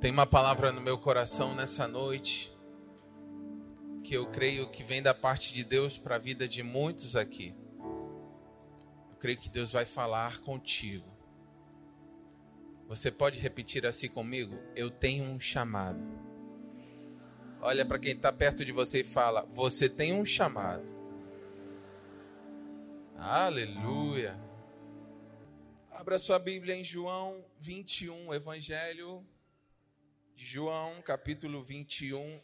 Tem 0.00 0.12
uma 0.12 0.26
palavra 0.26 0.70
no 0.70 0.80
meu 0.80 0.96
coração 0.96 1.56
nessa 1.56 1.88
noite 1.88 2.56
que 4.04 4.14
eu 4.14 4.28
creio 4.28 4.70
que 4.70 4.84
vem 4.84 5.02
da 5.02 5.12
parte 5.12 5.52
de 5.52 5.64
Deus 5.64 5.98
para 5.98 6.14
a 6.14 6.20
vida 6.20 6.46
de 6.46 6.62
muitos 6.62 7.16
aqui. 7.16 7.52
Eu 9.10 9.16
creio 9.18 9.36
que 9.36 9.48
Deus 9.48 9.72
vai 9.72 9.84
falar 9.84 10.38
contigo. 10.38 11.04
Você 12.86 13.10
pode 13.10 13.40
repetir 13.40 13.84
assim 13.84 14.08
comigo? 14.08 14.56
Eu 14.76 14.88
tenho 14.88 15.24
um 15.24 15.40
chamado. 15.40 16.00
Olha 17.60 17.84
para 17.84 17.98
quem 17.98 18.12
está 18.12 18.32
perto 18.32 18.64
de 18.64 18.70
você 18.70 19.00
e 19.00 19.04
fala: 19.04 19.46
Você 19.50 19.88
tem 19.88 20.12
um 20.12 20.24
chamado. 20.24 20.88
Aleluia. 23.16 24.38
Abra 25.90 26.20
sua 26.20 26.38
Bíblia 26.38 26.76
em 26.76 26.84
João 26.84 27.44
21, 27.58 28.32
Evangelho 28.32 29.26
João, 30.40 31.02
capítulo 31.02 31.64
21. 31.64 32.40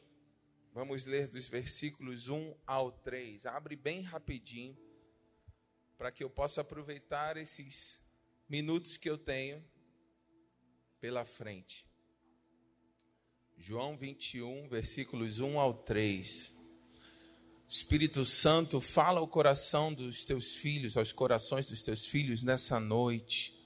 Vamos 0.72 1.06
ler 1.06 1.28
dos 1.28 1.48
versículos 1.48 2.28
1 2.28 2.52
ao 2.66 2.90
3. 2.90 3.46
Abre 3.46 3.76
bem 3.76 4.02
rapidinho, 4.02 4.76
para 5.96 6.10
que 6.10 6.24
eu 6.24 6.28
possa 6.28 6.60
aproveitar 6.60 7.36
esses 7.36 8.02
minutos 8.48 8.96
que 8.96 9.08
eu 9.08 9.16
tenho 9.16 9.64
pela 11.00 11.24
frente. 11.24 11.86
João 13.56 13.96
21, 13.96 14.68
versículos 14.68 15.38
1 15.38 15.60
ao 15.60 15.72
3. 15.72 16.52
Espírito 17.68 18.24
Santo, 18.24 18.80
fala 18.80 19.20
ao 19.20 19.28
coração 19.28 19.94
dos 19.94 20.24
teus 20.24 20.56
filhos, 20.56 20.96
aos 20.96 21.12
corações 21.12 21.68
dos 21.68 21.80
teus 21.80 22.08
filhos 22.08 22.42
nessa 22.42 22.80
noite. 22.80 23.56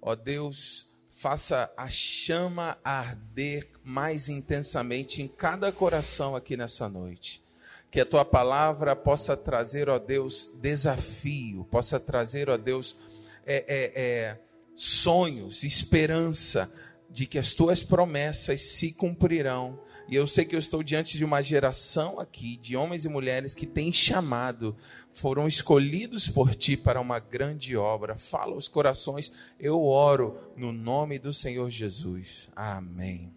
Ó 0.00 0.14
Deus, 0.14 0.95
faça 1.16 1.72
a 1.78 1.88
chama 1.88 2.76
arder 2.84 3.66
mais 3.82 4.28
intensamente 4.28 5.22
em 5.22 5.26
cada 5.26 5.72
coração 5.72 6.36
aqui 6.36 6.58
nessa 6.58 6.90
noite. 6.90 7.42
Que 7.90 8.02
a 8.02 8.06
tua 8.06 8.22
palavra 8.22 8.94
possa 8.94 9.34
trazer, 9.34 9.88
ó 9.88 9.98
Deus, 9.98 10.50
desafio, 10.60 11.64
possa 11.70 11.98
trazer, 11.98 12.50
ó 12.50 12.58
Deus, 12.58 12.98
é, 13.46 13.64
é, 13.66 13.92
é, 13.96 14.38
sonhos, 14.74 15.62
esperança 15.62 16.70
de 17.10 17.26
que 17.26 17.38
as 17.38 17.54
tuas 17.54 17.82
promessas 17.82 18.60
se 18.62 18.92
cumprirão 18.92 19.78
e 20.08 20.14
eu 20.14 20.26
sei 20.26 20.44
que 20.44 20.54
eu 20.54 20.60
estou 20.60 20.84
diante 20.84 21.18
de 21.18 21.24
uma 21.24 21.42
geração 21.42 22.20
aqui, 22.20 22.56
de 22.58 22.76
homens 22.76 23.04
e 23.04 23.08
mulheres 23.08 23.54
que 23.54 23.66
têm 23.66 23.92
chamado, 23.92 24.76
foram 25.10 25.48
escolhidos 25.48 26.28
por 26.28 26.54
ti 26.54 26.76
para 26.76 27.00
uma 27.00 27.18
grande 27.18 27.76
obra. 27.76 28.16
Fala 28.16 28.52
aos 28.52 28.68
corações, 28.68 29.32
eu 29.58 29.82
oro 29.82 30.38
no 30.56 30.72
nome 30.72 31.18
do 31.18 31.32
Senhor 31.32 31.68
Jesus. 31.70 32.48
Amém. 32.54 33.34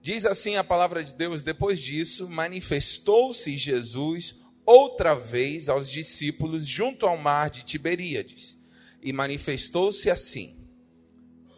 Diz 0.00 0.24
assim 0.24 0.56
a 0.56 0.64
palavra 0.64 1.04
de 1.04 1.12
Deus: 1.14 1.42
depois 1.42 1.78
disso, 1.78 2.30
manifestou-se 2.30 3.54
Jesus 3.54 4.36
outra 4.64 5.14
vez 5.14 5.68
aos 5.68 5.90
discípulos 5.90 6.66
junto 6.66 7.06
ao 7.06 7.18
mar 7.18 7.50
de 7.50 7.62
Tiberíades. 7.62 8.58
E 9.02 9.12
manifestou-se 9.12 10.10
assim: 10.10 10.63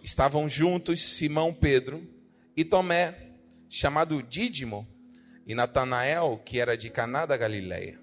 estavam 0.06 0.48
juntos 0.48 1.02
Simão 1.02 1.52
Pedro 1.52 2.08
e 2.56 2.64
Tomé 2.64 3.32
chamado 3.68 4.22
Dídimo, 4.22 4.86
e 5.44 5.54
Natanael, 5.54 6.40
que 6.44 6.60
era 6.60 6.76
de 6.76 6.88
Caná 6.88 7.26
da 7.26 7.36
Galileia, 7.36 8.00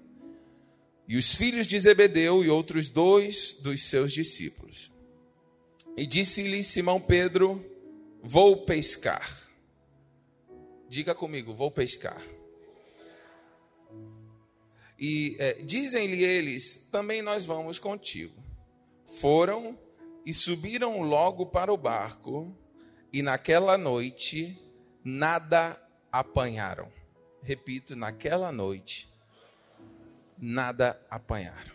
e 1.08 1.16
os 1.16 1.34
filhos 1.34 1.66
de 1.66 1.80
Zebedeu 1.80 2.44
e 2.44 2.50
outros 2.50 2.90
dois 2.90 3.56
dos 3.60 3.82
seus 3.84 4.12
discípulos. 4.12 4.92
E 5.96 6.06
disse-lhe 6.06 6.62
Simão 6.62 7.00
Pedro: 7.00 7.64
Vou 8.22 8.64
pescar. 8.64 9.48
Diga 10.88 11.14
comigo, 11.14 11.54
vou 11.54 11.70
pescar. 11.70 12.22
E 14.98 15.36
é, 15.38 15.62
dizem-lhe 15.62 16.22
eles: 16.22 16.88
Também 16.90 17.22
nós 17.22 17.46
vamos 17.46 17.78
contigo. 17.78 18.42
Foram 19.06 19.78
e 20.24 20.32
subiram 20.32 21.00
logo 21.02 21.46
para 21.46 21.72
o 21.72 21.76
barco, 21.76 22.56
e 23.12 23.22
naquela 23.22 23.76
noite 23.76 24.58
nada 25.04 25.80
apanharam. 26.10 26.90
Repito, 27.42 27.94
naquela 27.94 28.50
noite, 28.50 29.12
nada 30.38 31.00
apanharam. 31.10 31.74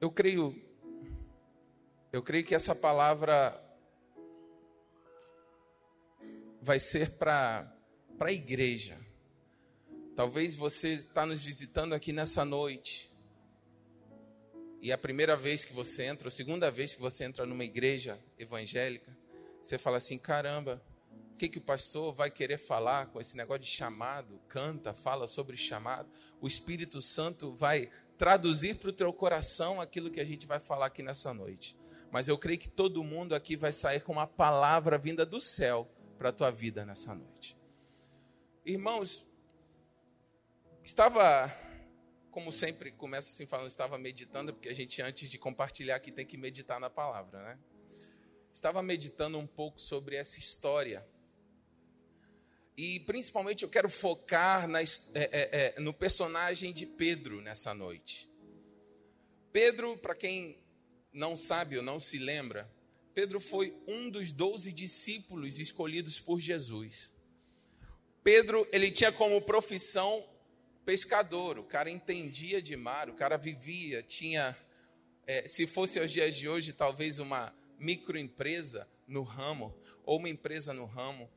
Eu 0.00 0.10
creio, 0.10 0.54
eu 2.12 2.22
creio 2.22 2.44
que 2.44 2.54
essa 2.54 2.74
palavra 2.74 3.58
vai 6.60 6.78
ser 6.78 7.18
para 7.18 7.72
a 8.20 8.32
igreja. 8.32 8.98
Talvez 10.14 10.54
você 10.54 10.94
está 10.94 11.24
nos 11.24 11.44
visitando 11.44 11.94
aqui 11.94 12.12
nessa 12.12 12.44
noite 12.44 13.10
e 14.80 14.92
a 14.92 14.98
primeira 14.98 15.36
vez 15.36 15.64
que 15.64 15.72
você 15.72 16.04
entra, 16.04 16.28
a 16.28 16.30
segunda 16.30 16.70
vez 16.70 16.94
que 16.94 17.00
você 17.00 17.24
entra 17.24 17.44
numa 17.44 17.64
igreja 17.64 18.18
evangélica, 18.38 19.16
você 19.60 19.76
fala 19.76 19.96
assim: 19.96 20.18
caramba, 20.18 20.82
o 21.32 21.36
que, 21.36 21.48
que 21.48 21.58
o 21.58 21.62
pastor 21.62 22.14
vai 22.14 22.30
querer 22.30 22.58
falar 22.58 23.06
com 23.06 23.20
esse 23.20 23.36
negócio 23.36 23.62
de 23.64 23.70
chamado? 23.70 24.40
Canta, 24.48 24.94
fala 24.94 25.26
sobre 25.26 25.56
chamado. 25.56 26.08
O 26.40 26.46
Espírito 26.46 27.02
Santo 27.02 27.52
vai 27.52 27.90
traduzir 28.16 28.76
para 28.76 28.90
o 28.90 28.92
teu 28.92 29.12
coração 29.12 29.80
aquilo 29.80 30.10
que 30.10 30.20
a 30.20 30.24
gente 30.24 30.46
vai 30.46 30.60
falar 30.60 30.86
aqui 30.86 31.02
nessa 31.02 31.34
noite. 31.34 31.76
Mas 32.10 32.26
eu 32.26 32.38
creio 32.38 32.58
que 32.58 32.68
todo 32.68 33.04
mundo 33.04 33.34
aqui 33.34 33.56
vai 33.56 33.72
sair 33.72 34.00
com 34.00 34.12
uma 34.12 34.26
palavra 34.26 34.96
vinda 34.96 35.26
do 35.26 35.40
céu 35.40 35.88
para 36.16 36.30
a 36.30 36.32
tua 36.32 36.50
vida 36.50 36.84
nessa 36.84 37.14
noite. 37.14 37.56
Irmãos, 38.64 39.26
estava 40.82 41.52
como 42.30 42.52
sempre 42.52 42.90
começa 42.90 43.30
assim 43.30 43.46
falando, 43.46 43.68
estava 43.68 43.98
meditando, 43.98 44.52
porque 44.52 44.68
a 44.68 44.74
gente 44.74 45.00
antes 45.02 45.30
de 45.30 45.38
compartilhar 45.38 45.96
aqui 45.96 46.12
tem 46.12 46.26
que 46.26 46.36
meditar 46.36 46.78
na 46.78 46.90
palavra, 46.90 47.42
né? 47.42 47.58
Estava 48.52 48.82
meditando 48.82 49.38
um 49.38 49.46
pouco 49.46 49.80
sobre 49.80 50.16
essa 50.16 50.38
história. 50.38 51.06
E 52.76 53.00
principalmente 53.00 53.64
eu 53.64 53.68
quero 53.68 53.88
focar 53.88 54.68
na, 54.68 54.80
é, 54.80 54.84
é, 55.14 55.74
é, 55.76 55.80
no 55.80 55.92
personagem 55.92 56.72
de 56.72 56.86
Pedro 56.86 57.40
nessa 57.40 57.74
noite. 57.74 58.28
Pedro, 59.52 59.96
para 59.96 60.14
quem 60.14 60.58
não 61.12 61.36
sabe 61.36 61.76
ou 61.76 61.82
não 61.82 61.98
se 61.98 62.18
lembra, 62.18 62.70
Pedro 63.14 63.40
foi 63.40 63.76
um 63.88 64.08
dos 64.08 64.30
doze 64.30 64.72
discípulos 64.72 65.58
escolhidos 65.58 66.20
por 66.20 66.38
Jesus. 66.38 67.12
Pedro, 68.22 68.68
ele 68.72 68.90
tinha 68.92 69.10
como 69.10 69.40
profissão 69.42 70.24
pescador, 70.88 71.58
o 71.58 71.64
cara 71.64 71.90
entendia 71.90 72.62
de 72.62 72.74
mar, 72.74 73.10
o 73.10 73.14
cara 73.14 73.36
vivia, 73.36 74.02
tinha, 74.02 74.56
é, 75.26 75.46
se 75.46 75.66
fosse 75.66 76.00
aos 76.00 76.10
dias 76.10 76.34
de 76.34 76.48
hoje, 76.48 76.72
talvez 76.72 77.18
uma 77.18 77.54
microempresa 77.78 78.88
no 79.06 79.22
ramo, 79.22 79.78
ou 80.02 80.16
uma 80.16 80.30
empresa 80.30 80.72
no 80.72 80.86
ramo. 80.86 81.30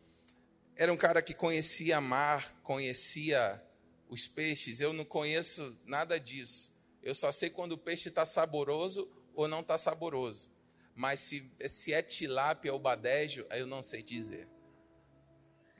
Era 0.73 0.94
um 0.94 0.95
cara 0.95 1.22
que 1.22 1.34
conhecia 1.34 2.00
mar, 2.00 2.62
conhecia 2.63 3.62
os 4.07 4.25
peixes. 4.25 4.79
Eu 4.79 4.94
não 4.94 5.03
conheço 5.03 5.78
nada 5.85 6.18
disso. 6.18 6.73
Eu 7.03 7.13
só 7.13 7.29
sei 7.29 7.50
quando 7.50 7.73
o 7.73 7.78
peixe 7.78 8.07
está 8.07 8.25
saboroso 8.25 9.12
ou 9.35 9.50
não 9.50 9.59
está 9.59 9.78
saboroso. 9.78 10.50
Mas 10.95 11.19
se, 11.19 11.51
se 11.68 11.91
é 11.91 12.01
tilápia 12.01 12.72
ou 12.72 12.79
badejo, 12.79 13.45
eu 13.50 13.68
não 13.68 13.83
sei 13.83 14.01
dizer. 14.01 14.47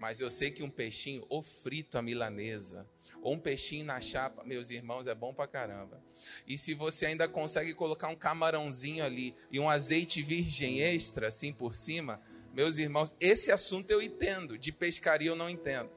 Mas 0.02 0.20
eu 0.20 0.32
sei 0.32 0.50
que 0.50 0.64
um 0.64 0.70
peixinho, 0.70 1.24
ou 1.30 1.44
frito 1.44 1.96
à 1.96 2.02
milanesa, 2.02 2.90
ou 3.22 3.36
um 3.36 3.40
peixinho 3.40 3.86
na 3.86 4.02
chapa, 4.02 4.44
meus 4.44 4.72
irmãos, 4.72 5.06
é 5.06 5.14
bom 5.14 5.32
pra 5.32 5.46
caramba. 5.46 6.04
E 6.48 6.58
se 6.58 6.74
você 6.74 7.06
ainda 7.06 7.28
consegue 7.28 7.72
colocar 7.76 8.08
um 8.08 8.16
camarãozinho 8.16 9.04
ali 9.06 9.36
e 9.52 9.60
um 9.60 9.70
azeite 9.70 10.24
virgem 10.24 10.82
extra 10.82 11.28
assim 11.28 11.54
por 11.54 11.76
cima, 11.76 12.20
meus 12.52 12.80
irmãos, 12.80 13.14
esse 13.20 13.52
assunto 13.52 13.92
eu 13.92 14.02
entendo, 14.02 14.58
de 14.58 14.72
pescaria 14.72 15.30
eu 15.30 15.36
não 15.36 15.52
entendo. 15.52 15.92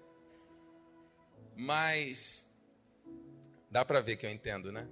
Mas 1.56 2.44
dá 3.70 3.86
para 3.86 4.02
ver 4.02 4.16
que 4.16 4.26
eu 4.26 4.30
entendo, 4.30 4.70
né? 4.70 4.86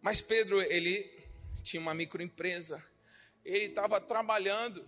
Mas 0.00 0.20
Pedro, 0.20 0.60
ele 0.60 1.08
tinha 1.62 1.80
uma 1.80 1.94
microempresa. 1.94 2.84
Ele 3.44 3.66
estava 3.66 4.00
trabalhando. 4.00 4.84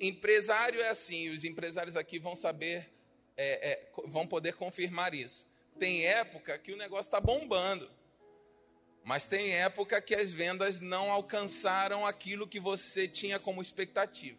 Empresário 0.00 0.80
é 0.80 0.88
assim, 0.88 1.28
os 1.30 1.44
empresários 1.44 1.96
aqui 1.96 2.18
vão 2.18 2.34
saber 2.34 2.90
é, 3.36 3.72
é, 3.72 3.88
vão 4.06 4.26
poder 4.26 4.54
confirmar 4.54 5.14
isso. 5.14 5.46
Tem 5.78 6.06
época 6.06 6.56
que 6.58 6.72
o 6.72 6.76
negócio 6.76 7.08
está 7.08 7.20
bombando, 7.20 7.90
mas 9.02 9.26
tem 9.26 9.54
época 9.56 10.00
que 10.00 10.14
as 10.14 10.32
vendas 10.32 10.80
não 10.80 11.10
alcançaram 11.10 12.06
aquilo 12.06 12.46
que 12.46 12.60
você 12.60 13.08
tinha 13.08 13.38
como 13.38 13.60
expectativa. 13.60 14.38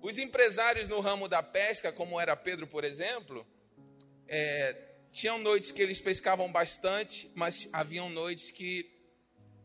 Os 0.00 0.18
empresários 0.18 0.88
no 0.88 1.00
ramo 1.00 1.26
da 1.26 1.42
pesca, 1.42 1.90
como 1.90 2.20
era 2.20 2.36
Pedro, 2.36 2.66
por 2.66 2.84
exemplo, 2.84 3.46
é, 4.28 4.76
tinham 5.10 5.38
noites 5.38 5.70
que 5.70 5.82
eles 5.82 5.98
pescavam 5.98 6.52
bastante, 6.52 7.30
mas 7.34 7.68
haviam 7.72 8.08
noites 8.08 8.50
que, 8.50 8.88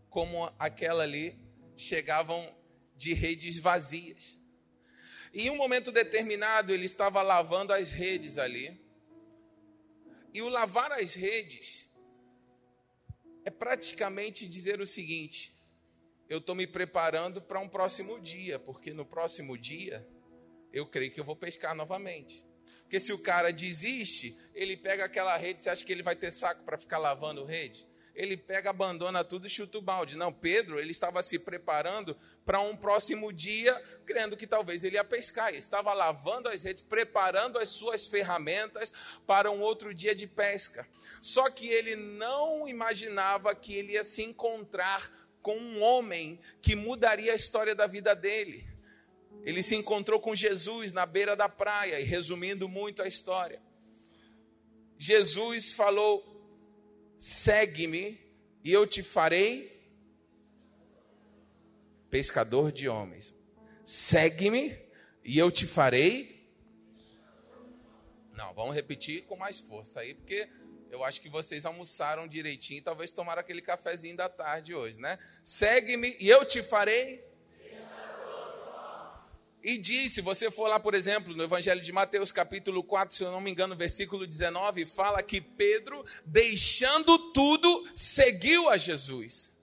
como 0.10 0.52
aquela 0.58 1.04
ali, 1.04 1.38
chegavam 1.78 2.50
de 3.04 3.14
redes 3.14 3.60
vazias. 3.60 4.40
E 5.34 5.48
em 5.48 5.50
um 5.50 5.58
momento 5.58 5.92
determinado, 5.92 6.72
ele 6.72 6.86
estava 6.86 7.22
lavando 7.22 7.74
as 7.74 7.92
redes 7.92 8.38
ali. 8.38 8.80
E 10.34 10.42
o 10.42 10.48
lavar 10.48 10.92
as 10.92 11.14
redes 11.14 11.92
é 13.44 13.52
praticamente 13.52 14.48
dizer 14.48 14.80
o 14.80 14.86
seguinte: 14.86 15.54
eu 16.30 16.38
estou 16.38 16.56
me 16.56 16.66
preparando 16.66 17.42
para 17.42 17.60
um 17.60 17.68
próximo 17.68 18.20
dia, 18.22 18.58
porque 18.58 18.94
no 18.94 19.06
próximo 19.06 19.58
dia 19.58 20.08
eu 20.72 20.86
creio 20.88 21.12
que 21.12 21.20
eu 21.20 21.26
vou 21.26 21.36
pescar 21.36 21.76
novamente. 21.76 22.44
Porque 22.84 23.00
se 23.00 23.12
o 23.12 23.20
cara 23.20 23.52
desiste, 23.52 24.38
ele 24.54 24.78
pega 24.78 25.04
aquela 25.06 25.36
rede, 25.36 25.62
você 25.62 25.70
acha 25.70 25.84
que 25.84 25.92
ele 25.92 26.04
vai 26.04 26.16
ter 26.16 26.32
saco 26.32 26.64
para 26.64 26.78
ficar 26.78 27.00
lavando 27.00 27.44
rede? 27.44 27.86
Ele 28.16 28.38
pega, 28.38 28.70
abandona 28.70 29.24
tudo 29.24 29.48
e 29.48 29.50
chuta 29.50 29.80
o 29.80 29.82
balde. 29.82 30.16
Não, 30.16 30.32
Pedro, 30.32 30.80
ele 30.80 30.92
estava 30.92 31.24
se 31.24 31.40
preparando 31.40 32.16
para 32.46 32.60
um 32.60 32.78
próximo 32.78 33.34
dia, 33.34 33.74
crendo 34.06 34.38
que 34.38 34.46
talvez 34.46 34.84
ele 34.84 34.98
ia 34.98 35.04
pescar. 35.04 35.50
Ele 35.50 35.58
estava 35.58 35.94
lavando 35.94 36.48
as 36.48 36.62
redes, 36.62 36.84
preparando 36.84 37.58
as 37.58 37.70
suas 37.70 38.06
ferramentas 38.06 38.94
para 39.26 39.50
um 39.50 39.62
outro 39.62 39.94
dia 39.94 40.14
de 40.14 40.28
pesca. 40.28 40.88
Só 41.22 41.50
que 41.50 41.68
ele 41.68 41.96
não 41.96 42.68
imaginava 42.68 43.56
que 43.56 43.74
ele 43.74 43.94
ia 43.94 44.04
se 44.04 44.22
encontrar 44.22 45.12
com 45.42 45.58
um 45.58 45.82
homem 45.82 46.40
que 46.62 46.76
mudaria 46.76 47.34
a 47.34 47.36
história 47.36 47.74
da 47.74 47.88
vida 47.88 48.16
dele. 48.16 48.68
Ele 49.44 49.62
se 49.62 49.76
encontrou 49.76 50.20
com 50.20 50.36
Jesus 50.36 50.94
na 50.94 51.06
beira 51.06 51.36
da 51.36 51.50
praia, 51.50 52.00
e 52.00 52.04
resumindo 52.04 52.70
muito 52.70 53.02
a 53.02 53.08
história, 53.08 53.62
Jesus 54.98 55.74
falou: 55.74 56.33
segue-me 57.24 58.20
e 58.66 58.74
eu 58.74 58.86
te 58.86 59.02
farei 59.02 59.82
pescador 62.10 62.70
de 62.70 62.90
homens. 62.90 63.34
Segue-me 63.86 64.78
e 65.24 65.40
eu 65.40 65.50
te 65.50 65.66
farei. 65.66 66.54
Não, 68.34 68.54
vamos 68.54 68.76
repetir 68.76 69.24
com 69.24 69.38
mais 69.38 69.62
força 69.62 70.02
aí, 70.02 70.14
porque 70.14 70.50
eu 70.92 71.02
acho 71.02 71.22
que 71.22 71.30
vocês 71.30 71.66
almoçaram 71.66 72.28
direitinho, 72.28 72.84
talvez 72.84 73.14
tomaram 73.14 73.40
aquele 73.40 73.62
cafezinho 73.62 74.18
da 74.18 74.28
tarde 74.28 74.76
hoje, 74.76 75.00
né? 75.00 75.18
Segue-me 75.46 76.18
e 76.20 76.28
eu 76.28 76.44
te 76.44 76.62
farei 76.62 77.24
e 79.64 79.78
diz, 79.78 80.14
se 80.14 80.20
você 80.20 80.52
for 80.52 80.68
lá, 80.68 80.78
por 80.78 80.94
exemplo, 80.94 81.34
no 81.34 81.44
Evangelho 81.44 81.80
de 81.80 81.92
Mateus, 81.94 82.34
capítulo 82.34 82.84
4, 82.84 83.16
se 83.16 83.24
eu 83.24 83.32
não 83.32 83.40
me 83.40 83.50
engano, 83.50 83.78
versículo 83.78 84.28
19, 84.28 84.86
fala 84.86 85.24
que 85.24 85.40
Pedro, 85.40 86.04
deixando 86.26 87.18
tudo, 87.32 87.90
seguiu 87.96 88.70
a 88.70 88.76
Jesus. 88.76 89.54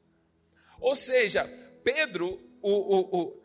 Ou 0.80 0.94
seja, 0.94 1.44
Pedro, 1.84 2.40
o, 2.62 2.70
o, 2.70 3.20
o, 3.20 3.42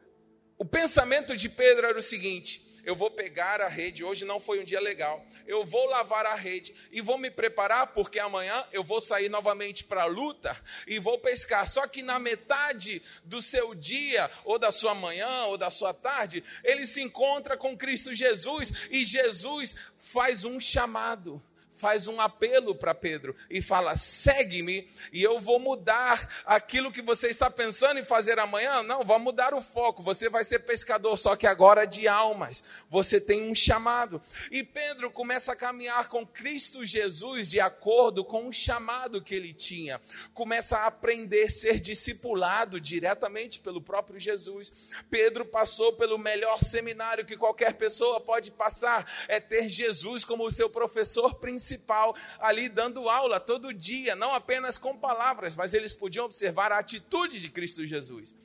o 0.59 0.65
pensamento 0.65 1.35
de 1.35 1.49
Pedro 1.49 1.87
era 1.87 1.99
o 1.99 2.03
seguinte: 2.03 2.64
eu 2.85 2.95
vou 2.95 3.09
pegar 3.09 3.59
a 3.61 3.67
rede, 3.67 4.03
hoje 4.03 4.23
não 4.25 4.39
foi 4.39 4.61
um 4.61 4.63
dia 4.63 4.79
legal, 4.79 5.25
eu 5.47 5.65
vou 5.65 5.85
lavar 5.87 6.25
a 6.25 6.35
rede 6.35 6.73
e 6.91 7.01
vou 7.01 7.17
me 7.17 7.31
preparar 7.31 7.87
porque 7.87 8.19
amanhã 8.19 8.65
eu 8.71 8.83
vou 8.83 9.01
sair 9.01 9.27
novamente 9.27 9.83
para 9.83 10.03
a 10.03 10.05
luta 10.05 10.55
e 10.85 10.99
vou 10.99 11.17
pescar. 11.17 11.67
Só 11.67 11.87
que 11.87 12.03
na 12.03 12.19
metade 12.19 13.01
do 13.23 13.41
seu 13.41 13.73
dia, 13.73 14.29
ou 14.43 14.59
da 14.59 14.71
sua 14.71 14.93
manhã, 14.93 15.45
ou 15.45 15.57
da 15.57 15.69
sua 15.69 15.93
tarde, 15.93 16.43
ele 16.63 16.85
se 16.85 17.01
encontra 17.01 17.57
com 17.57 17.75
Cristo 17.75 18.13
Jesus 18.13 18.71
e 18.91 19.03
Jesus 19.03 19.75
faz 19.97 20.45
um 20.45 20.59
chamado 20.59 21.41
faz 21.75 22.07
um 22.07 22.21
apelo 22.21 22.73
para 22.73 22.95
Pedro 22.95 23.35
e 23.49 23.61
fala: 23.61 23.95
segue-me 23.95 24.89
e 25.11 25.21
eu 25.21 25.39
vou 25.39 25.59
mudar 25.59 26.43
aquilo 26.45 26.91
que 26.91 27.01
você 27.01 27.27
está 27.27 27.49
pensando 27.49 27.99
em 27.99 28.03
fazer 28.03 28.39
amanhã. 28.39 28.81
Não, 28.83 29.03
vou 29.03 29.19
mudar 29.19 29.53
o 29.53 29.61
foco. 29.61 30.01
Você 30.01 30.29
vai 30.29 30.43
ser 30.43 30.59
pescador, 30.59 31.17
só 31.17 31.35
que 31.35 31.45
agora 31.45 31.85
de 31.85 32.07
almas. 32.07 32.63
Você 32.89 33.19
tem 33.19 33.49
um 33.49 33.55
chamado. 33.55 34.21
E 34.49 34.63
Pedro 34.63 35.11
começa 35.11 35.51
a 35.51 35.55
caminhar 35.55 36.07
com 36.07 36.25
Cristo 36.25 36.85
Jesus 36.85 37.49
de 37.49 37.59
acordo 37.59 38.23
com 38.23 38.47
o 38.47 38.53
chamado 38.53 39.21
que 39.21 39.35
ele 39.35 39.53
tinha. 39.53 40.01
Começa 40.33 40.77
a 40.77 40.87
aprender 40.87 41.45
a 41.45 41.49
ser 41.49 41.79
discipulado 41.79 42.79
diretamente 42.79 43.59
pelo 43.59 43.81
próprio 43.81 44.19
Jesus. 44.19 44.71
Pedro 45.09 45.45
passou 45.45 45.93
pelo 45.93 46.17
melhor 46.17 46.63
seminário 46.63 47.25
que 47.25 47.37
qualquer 47.37 47.73
pessoa 47.73 48.21
pode 48.21 48.51
passar, 48.51 49.25
é 49.27 49.39
ter 49.39 49.69
Jesus 49.69 50.23
como 50.23 50.45
o 50.45 50.51
seu 50.51 50.69
professor 50.69 51.35
principal 51.35 51.64
principal 51.65 52.15
ali 52.39 52.69
dando 52.69 53.09
aula 53.09 53.39
todo 53.39 53.73
dia, 53.73 54.15
não 54.15 54.33
apenas 54.33 54.77
com 54.77 54.95
palavras, 54.95 55.55
mas 55.55 55.73
eles 55.73 55.93
podiam 55.93 56.25
observar 56.25 56.71
a 56.71 56.77
atitude 56.77 57.39
de 57.39 57.49
Cristo 57.49 57.85
Jesus. 57.87 58.35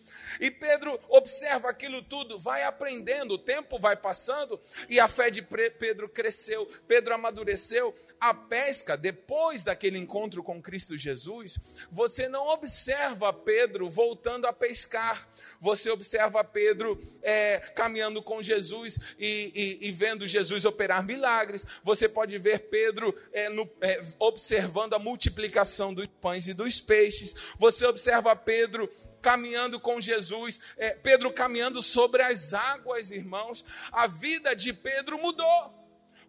E 0.41 0.51
Pedro 0.51 0.99
observa 1.09 1.69
aquilo 1.69 2.03
tudo, 2.03 2.39
vai 2.39 2.63
aprendendo, 2.63 3.35
o 3.35 3.39
tempo 3.39 3.79
vai 3.79 3.97
passando 3.97 4.59
e 4.89 4.99
a 4.99 5.07
fé 5.07 5.31
de 5.31 5.43
Pedro 5.43 6.09
cresceu, 6.09 6.67
Pedro 6.89 7.15
amadureceu. 7.15 7.95
A 8.21 8.35
pesca, 8.35 8.99
depois 8.99 9.63
daquele 9.63 9.97
encontro 9.97 10.43
com 10.43 10.61
Cristo 10.61 10.99
Jesus, 10.99 11.59
você 11.91 12.29
não 12.29 12.49
observa 12.49 13.33
Pedro 13.33 13.89
voltando 13.89 14.47
a 14.47 14.53
pescar, 14.53 15.27
você 15.59 15.91
observa 15.91 16.45
Pedro 16.45 17.01
é, 17.23 17.59
caminhando 17.75 18.23
com 18.23 18.43
Jesus 18.43 18.99
e, 19.19 19.79
e, 19.81 19.89
e, 19.89 19.91
vendo 19.91 20.29
Jesus 20.29 20.67
operar 20.67 21.03
milagres, 21.03 21.65
você 21.83 22.11
pode 22.11 22.37
ver 22.37 22.69
Pedro 22.69 23.17
é, 23.33 23.49
no, 23.49 23.67
é, 23.81 24.05
observando 24.19 24.93
a 24.93 24.99
multiplicação 24.99 25.95
dos 25.95 26.07
pães 26.07 26.47
e 26.47 26.53
dos 26.53 26.79
peixes, 26.79 27.35
você 27.59 27.87
observa 27.87 28.37
Pedro 28.37 28.91
caminhando 29.23 29.81
com 29.81 29.99
Jesus, 29.99 30.61
é, 30.77 30.91
Pedro 30.91 31.33
caminhando 31.33 31.81
sobre 31.83 32.23
as 32.23 32.53
águas, 32.53 33.11
irmãos. 33.11 33.65
A 33.91 34.07
vida 34.07 34.55
de 34.55 34.75
Pedro 34.75 35.19
mudou. 35.19 35.80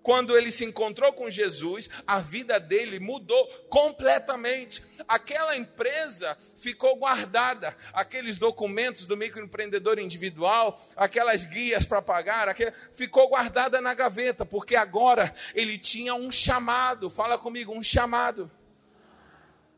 Quando 0.03 0.35
ele 0.35 0.51
se 0.51 0.65
encontrou 0.65 1.13
com 1.13 1.29
Jesus, 1.29 1.89
a 2.07 2.19
vida 2.19 2.59
dele 2.59 2.99
mudou 2.99 3.47
completamente. 3.69 4.83
Aquela 5.07 5.55
empresa 5.55 6.37
ficou 6.55 6.95
guardada, 6.95 7.75
aqueles 7.93 8.37
documentos 8.37 9.05
do 9.05 9.15
microempreendedor 9.15 9.99
individual, 9.99 10.81
aquelas 10.95 11.43
guias 11.43 11.85
para 11.85 12.01
pagar, 12.01 12.49
aquela, 12.49 12.73
ficou 12.93 13.29
guardada 13.29 13.79
na 13.79 13.93
gaveta, 13.93 14.45
porque 14.45 14.75
agora 14.75 15.33
ele 15.53 15.77
tinha 15.77 16.15
um 16.15 16.31
chamado. 16.31 17.09
Fala 17.09 17.37
comigo, 17.37 17.73
um 17.73 17.83
chamado. 17.83 18.49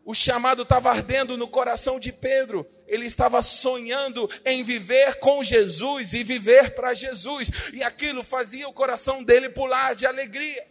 O 0.05 0.13
chamado 0.13 0.63
estava 0.63 0.89
ardendo 0.89 1.37
no 1.37 1.47
coração 1.47 1.99
de 1.99 2.11
Pedro. 2.11 2.67
Ele 2.87 3.05
estava 3.05 3.41
sonhando 3.41 4.29
em 4.45 4.61
viver 4.61 5.15
com 5.15 5.41
Jesus 5.41 6.13
e 6.13 6.23
viver 6.23 6.75
para 6.75 6.93
Jesus. 6.93 7.49
E 7.73 7.81
aquilo 7.81 8.23
fazia 8.23 8.67
o 8.67 8.73
coração 8.73 9.23
dele 9.23 9.49
pular 9.49 9.95
de 9.95 10.05
alegria. 10.05 10.67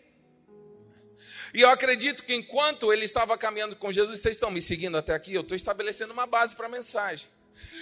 E 1.55 1.61
eu 1.61 1.69
acredito 1.69 2.25
que 2.25 2.35
enquanto 2.35 2.93
ele 2.93 3.05
estava 3.05 3.37
caminhando 3.37 3.77
com 3.77 3.93
Jesus, 3.93 4.21
vocês 4.21 4.37
estão 4.37 4.51
me 4.51 4.61
seguindo 4.61 4.97
até 4.97 5.15
aqui, 5.15 5.35
eu 5.35 5.43
estou 5.43 5.57
estabelecendo 5.57 6.13
uma 6.13 6.27
base 6.27 6.57
para 6.57 6.67
a 6.67 6.71
mensagem. 6.71 7.27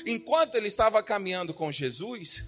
Enquanto 0.05 0.57
ele 0.57 0.67
estava 0.67 1.03
caminhando 1.03 1.55
com 1.55 1.71
Jesus, 1.71 2.45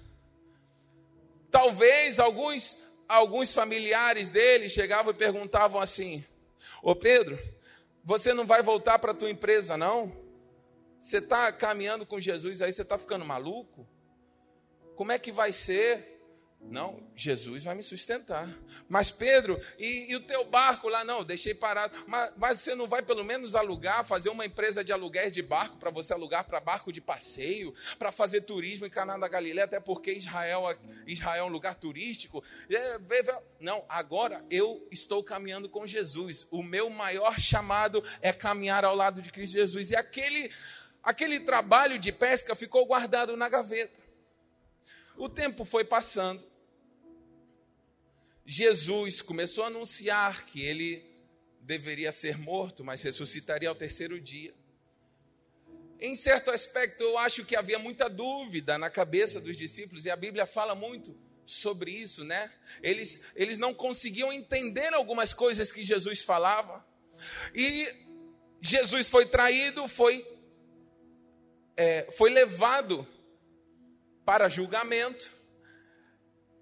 talvez 1.49 2.19
alguns, 2.19 2.75
alguns 3.07 3.53
familiares 3.53 4.27
dele 4.27 4.67
chegavam 4.67 5.11
e 5.11 5.15
perguntavam 5.15 5.79
assim: 5.79 6.23
Ô 6.81 6.93
Pedro, 6.93 7.39
você 8.03 8.33
não 8.33 8.45
vai 8.45 8.61
voltar 8.61 8.99
para 8.99 9.11
a 9.11 9.15
tua 9.15 9.29
empresa, 9.29 9.77
não? 9.77 10.11
Você 10.99 11.17
está 11.17 11.51
caminhando 11.51 12.05
com 12.05 12.19
Jesus 12.19 12.61
aí, 12.61 12.71
você 12.71 12.81
está 12.81 12.97
ficando 12.97 13.25
maluco? 13.25 13.87
Como 14.95 15.11
é 15.11 15.19
que 15.19 15.31
vai 15.31 15.53
ser? 15.53 16.21
Não, 16.69 17.03
Jesus 17.15 17.63
vai 17.63 17.75
me 17.75 17.83
sustentar. 17.83 18.49
Mas 18.89 19.11
Pedro, 19.11 19.59
e, 19.77 20.11
e 20.11 20.15
o 20.15 20.21
teu 20.21 20.45
barco 20.45 20.87
lá? 20.89 21.03
Não, 21.03 21.23
deixei 21.23 21.53
parado. 21.53 21.95
Mas, 22.07 22.33
mas, 22.35 22.59
você 22.59 22.73
não 22.73 22.87
vai 22.87 23.03
pelo 23.03 23.23
menos 23.23 23.53
alugar, 23.55 24.03
fazer 24.05 24.29
uma 24.29 24.45
empresa 24.45 24.83
de 24.83 24.91
aluguéis 24.91 25.31
de 25.31 25.41
barco 25.41 25.77
para 25.77 25.91
você 25.91 26.13
alugar 26.13 26.45
para 26.45 26.59
barco 26.59 26.91
de 26.91 27.01
passeio, 27.01 27.73
para 27.99 28.11
fazer 28.11 28.41
turismo 28.41 28.85
em 28.85 28.89
Caná 28.89 29.17
da 29.17 29.27
Galileia, 29.27 29.65
até 29.65 29.79
porque 29.79 30.13
Israel, 30.13 30.63
Israel 31.05 31.45
é 31.45 31.47
um 31.47 31.51
lugar 31.51 31.75
turístico. 31.75 32.43
É, 32.69 32.97
não, 33.59 33.85
agora 33.87 34.43
eu 34.49 34.87
estou 34.89 35.23
caminhando 35.23 35.69
com 35.69 35.85
Jesus. 35.85 36.47
O 36.49 36.63
meu 36.63 36.89
maior 36.89 37.39
chamado 37.39 38.03
é 38.21 38.33
caminhar 38.33 38.83
ao 38.83 38.95
lado 38.95 39.21
de 39.21 39.31
Cristo 39.31 39.53
Jesus. 39.53 39.91
E 39.91 39.95
aquele, 39.95 40.49
aquele 41.03 41.39
trabalho 41.41 41.99
de 41.99 42.11
pesca 42.11 42.55
ficou 42.55 42.85
guardado 42.85 43.37
na 43.37 43.47
gaveta. 43.47 44.01
O 45.15 45.29
tempo 45.29 45.65
foi 45.65 45.83
passando. 45.83 46.52
Jesus 48.45 49.21
começou 49.21 49.63
a 49.63 49.67
anunciar 49.67 50.45
que 50.45 50.61
ele 50.61 51.03
deveria 51.61 52.11
ser 52.11 52.37
morto, 52.37 52.83
mas 52.83 53.01
ressuscitaria 53.01 53.69
ao 53.69 53.75
terceiro 53.75 54.19
dia. 54.19 54.53
Em 55.99 56.15
certo 56.15 56.51
aspecto, 56.51 57.01
eu 57.01 57.17
acho 57.17 57.45
que 57.45 57.55
havia 57.55 57.79
muita 57.79 58.09
dúvida 58.09 58.77
na 58.77 58.89
cabeça 58.89 59.39
dos 59.39 59.57
discípulos, 59.57 60.05
e 60.05 60.09
a 60.09 60.15
Bíblia 60.15 60.45
fala 60.45 60.75
muito 60.75 61.17
sobre 61.45 61.91
isso, 61.91 62.23
né? 62.23 62.51
Eles, 62.81 63.21
eles 63.35 63.57
não 63.57 63.73
conseguiam 63.73 64.31
entender 64.31 64.93
algumas 64.93 65.33
coisas 65.33 65.71
que 65.71 65.83
Jesus 65.83 66.21
falava. 66.21 66.85
E 67.55 67.87
Jesus 68.61 69.07
foi 69.07 69.25
traído, 69.25 69.87
foi, 69.87 70.25
é, 71.77 72.11
foi 72.17 72.29
levado 72.31 73.07
para 74.25 74.49
julgamento. 74.49 75.32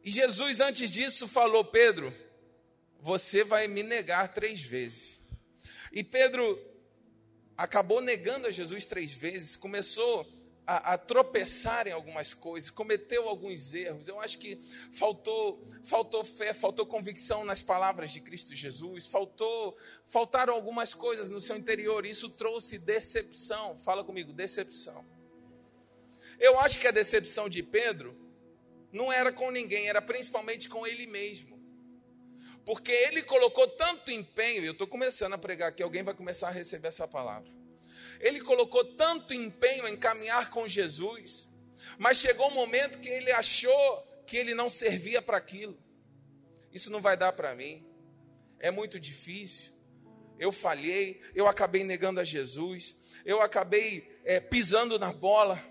E 0.03 0.11
Jesus, 0.11 0.59
antes 0.59 0.89
disso, 0.89 1.27
falou: 1.27 1.63
Pedro, 1.63 2.13
você 2.99 3.43
vai 3.43 3.67
me 3.67 3.83
negar 3.83 4.33
três 4.33 4.61
vezes. 4.61 5.19
E 5.91 6.03
Pedro 6.03 6.59
acabou 7.57 8.01
negando 8.01 8.47
a 8.47 8.51
Jesus 8.51 8.85
três 8.85 9.13
vezes, 9.13 9.55
começou 9.55 10.27
a, 10.65 10.93
a, 10.93 10.97
tropeçar 10.97 11.87
em 11.87 11.91
algumas 11.91 12.33
coisas, 12.33 12.69
cometeu 12.69 13.27
alguns 13.27 13.73
erros. 13.73 14.07
Eu 14.07 14.19
acho 14.19 14.37
que 14.37 14.59
faltou, 14.93 15.67
faltou 15.83 16.23
fé, 16.23 16.53
faltou 16.53 16.85
convicção 16.85 17.43
nas 17.43 17.61
palavras 17.61 18.11
de 18.11 18.21
Cristo 18.21 18.55
Jesus, 18.55 19.05
faltou, 19.07 19.77
faltaram 20.07 20.53
algumas 20.53 20.93
coisas 20.93 21.29
no 21.29 21.41
seu 21.41 21.57
interior. 21.57 22.05
Isso 22.05 22.29
trouxe 22.29 22.79
decepção. 22.79 23.77
Fala 23.79 24.03
comigo, 24.03 24.31
decepção. 24.31 25.05
Eu 26.39 26.59
acho 26.59 26.79
que 26.79 26.87
a 26.87 26.91
decepção 26.91 27.49
de 27.49 27.61
Pedro 27.61 28.17
não 28.91 29.11
era 29.11 29.31
com 29.31 29.49
ninguém, 29.51 29.87
era 29.87 30.01
principalmente 30.01 30.67
com 30.67 30.85
ele 30.85 31.07
mesmo. 31.07 31.59
Porque 32.65 32.91
ele 32.91 33.23
colocou 33.23 33.67
tanto 33.67 34.11
empenho, 34.11 34.63
e 34.63 34.67
eu 34.67 34.73
estou 34.73 34.87
começando 34.87 35.33
a 35.33 35.37
pregar 35.37 35.69
aqui, 35.69 35.81
alguém 35.81 36.03
vai 36.03 36.13
começar 36.13 36.49
a 36.49 36.51
receber 36.51 36.89
essa 36.89 37.07
palavra. 37.07 37.49
Ele 38.19 38.39
colocou 38.41 38.83
tanto 38.83 39.33
empenho 39.33 39.87
em 39.87 39.97
caminhar 39.97 40.49
com 40.49 40.67
Jesus, 40.67 41.49
mas 41.97 42.17
chegou 42.17 42.49
um 42.49 42.53
momento 42.53 42.99
que 42.99 43.09
ele 43.09 43.31
achou 43.31 44.07
que 44.27 44.37
ele 44.37 44.53
não 44.53 44.69
servia 44.69 45.21
para 45.21 45.37
aquilo. 45.37 45.77
Isso 46.71 46.91
não 46.91 47.01
vai 47.01 47.17
dar 47.17 47.33
para 47.33 47.55
mim, 47.55 47.85
é 48.59 48.69
muito 48.69 48.99
difícil. 48.99 49.71
Eu 50.37 50.51
falhei, 50.51 51.19
eu 51.35 51.47
acabei 51.47 51.83
negando 51.83 52.19
a 52.19 52.23
Jesus, 52.23 52.95
eu 53.25 53.41
acabei 53.41 54.19
é, 54.23 54.39
pisando 54.39 54.97
na 54.97 55.11
bola. 55.11 55.61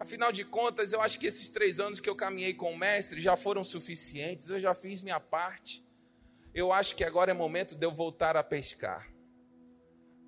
Afinal 0.00 0.30
de 0.30 0.44
contas, 0.44 0.92
eu 0.92 1.00
acho 1.00 1.18
que 1.18 1.26
esses 1.26 1.48
três 1.48 1.80
anos 1.80 1.98
que 1.98 2.08
eu 2.08 2.14
caminhei 2.14 2.54
com 2.54 2.72
o 2.72 2.78
mestre 2.78 3.20
já 3.20 3.36
foram 3.36 3.64
suficientes, 3.64 4.48
eu 4.48 4.60
já 4.60 4.74
fiz 4.74 5.02
minha 5.02 5.18
parte. 5.18 5.84
Eu 6.54 6.72
acho 6.72 6.94
que 6.94 7.04
agora 7.04 7.32
é 7.32 7.34
momento 7.34 7.74
de 7.74 7.84
eu 7.84 7.90
voltar 7.90 8.36
a 8.36 8.42
pescar. 8.42 9.08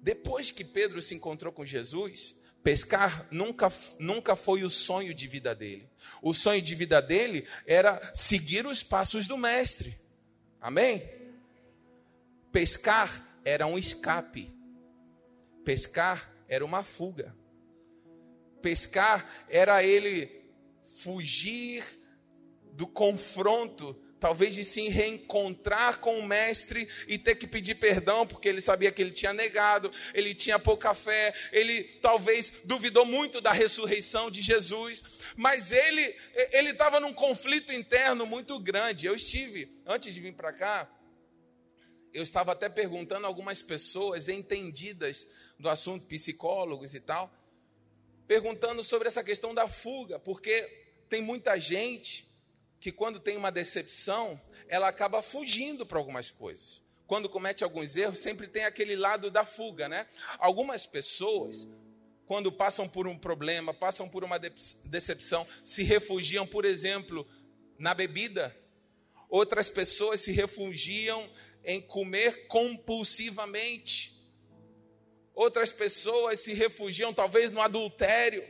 Depois 0.03 0.51
que 0.51 0.65
Pedro 0.65 1.01
se 1.01 1.15
encontrou 1.15 1.53
com 1.53 1.65
Jesus, 1.65 2.35
pescar 2.63 3.27
nunca, 3.31 3.71
nunca 3.99 4.35
foi 4.35 4.65
o 4.65 4.71
sonho 4.71 5.15
de 5.15 5.29
vida 5.29 5.55
dele. 5.55 5.89
O 6.21 6.35
sonho 6.35 6.61
de 6.61 6.75
vida 6.75 7.01
dele 7.01 7.47
era 7.67 8.01
seguir 8.15 8.67
os 8.67 8.83
passos 8.83 9.27
do 9.27 9.39
Mestre. 9.39 9.97
Amém? 10.61 11.03
Pescar 12.51 13.25
era 13.45 13.67
um 13.67 13.79
escape. 13.79 14.53
Pescar 15.65 16.33
era 16.49 16.65
uma 16.65 16.83
fuga. 16.83 17.35
Pescar 18.61 19.47
era 19.49 19.83
ele 19.83 20.31
fugir 20.85 21.85
do 22.73 22.87
confronto 22.87 23.97
talvez 24.21 24.55
de 24.55 24.65
se 24.65 24.87
reencontrar 24.89 25.99
com 25.99 26.19
o 26.19 26.27
mestre 26.27 26.87
e 27.09 27.17
ter 27.17 27.35
que 27.37 27.47
pedir 27.47 27.77
perdão, 27.77 28.27
porque 28.27 28.49
ele 28.49 28.61
sabia 28.61 28.93
que 28.93 29.01
ele 29.01 29.11
tinha 29.11 29.33
negado, 29.33 29.91
ele 30.13 30.35
tinha 30.35 30.59
pouca 30.59 30.95
fé, 30.95 31.35
ele 31.51 31.83
talvez 32.03 32.61
duvidou 32.65 33.07
muito 33.07 33.41
da 33.41 33.51
ressurreição 33.51 34.31
de 34.31 34.43
Jesus, 34.43 35.03
mas 35.35 35.73
ele 35.73 36.15
ele 36.53 36.71
estava 36.71 37.01
num 37.01 37.15
conflito 37.15 37.73
interno 37.73 38.27
muito 38.27 38.61
grande. 38.61 39.07
Eu 39.07 39.15
estive 39.15 39.83
antes 39.87 40.13
de 40.13 40.21
vir 40.21 40.35
para 40.35 40.53
cá, 40.53 40.89
eu 42.13 42.23
estava 42.23 42.53
até 42.53 42.69
perguntando 42.69 43.25
a 43.25 43.29
algumas 43.29 43.63
pessoas 43.63 44.29
entendidas 44.29 45.27
do 45.59 45.69
assunto, 45.69 46.07
psicólogos 46.07 46.95
e 46.95 47.01
tal, 47.01 47.33
perguntando 48.31 48.81
sobre 48.85 49.09
essa 49.09 49.25
questão 49.25 49.53
da 49.53 49.67
fuga, 49.67 50.17
porque 50.17 50.63
tem 51.09 51.21
muita 51.21 51.59
gente 51.59 52.25
que 52.79 52.93
quando 52.93 53.19
tem 53.19 53.37
uma 53.37 53.51
decepção, 53.51 54.41
ela 54.69 54.87
acaba 54.87 55.21
fugindo 55.21 55.85
para 55.85 55.99
algumas 55.99 56.31
coisas. 56.31 56.81
Quando 57.09 57.29
comete 57.29 57.65
alguns 57.65 57.97
erros, 57.97 58.21
sempre 58.21 58.47
tem 58.47 58.65
aquele 58.65 58.95
lado 58.95 59.33
da 59.33 59.45
fuga, 59.45 59.89
né? 59.89 60.07
Algumas 60.39 60.87
pessoas, 60.87 61.67
quando 62.25 62.53
passam 62.53 62.89
por 62.89 63.09
um 63.09 63.19
problema, 63.19 63.75
passam 63.75 64.09
por 64.09 64.23
uma 64.23 64.39
decepção, 64.39 65.45
se 65.65 65.83
refugiam, 65.83 66.47
por 66.47 66.65
exemplo, 66.65 67.27
na 67.77 67.95
bebida. 67.95 68.57
Outras 69.29 69.69
pessoas 69.69 70.21
se 70.21 70.31
refugiam 70.31 71.29
em 71.65 71.81
comer 71.81 72.47
compulsivamente. 72.47 74.20
Outras 75.35 75.73
pessoas 75.73 76.41
se 76.41 76.53
refugiam, 76.53 77.15
talvez, 77.15 77.51
no 77.51 77.61
adultério. 77.61 78.45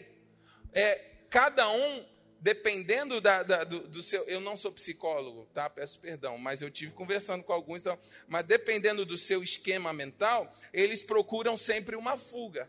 É, 0.73 0.95
cada 1.29 1.71
um 1.71 2.07
dependendo 2.41 3.21
da, 3.21 3.43
da, 3.43 3.65
do, 3.65 3.81
do, 3.81 4.03
seu. 4.03 4.25
Eu 4.25 4.41
não 4.41 4.57
sou 4.57 4.73
psicólogo, 4.73 5.47
tá? 5.53 5.69
Peço 5.69 5.99
perdão, 5.99 6.39
mas 6.39 6.63
eu 6.63 6.71
tive 6.71 6.93
conversando 6.93 7.45
com 7.45 7.53
alguns, 7.53 7.83
então, 7.83 7.99
mas 8.27 8.45
dependendo 8.45 9.05
do 9.05 9.19
seu 9.19 9.43
esquema 9.43 9.93
mental, 9.93 10.51
eles 10.73 11.03
procuram 11.03 11.57
sempre 11.57 11.97
uma 11.97 12.17
fuga. 12.17 12.69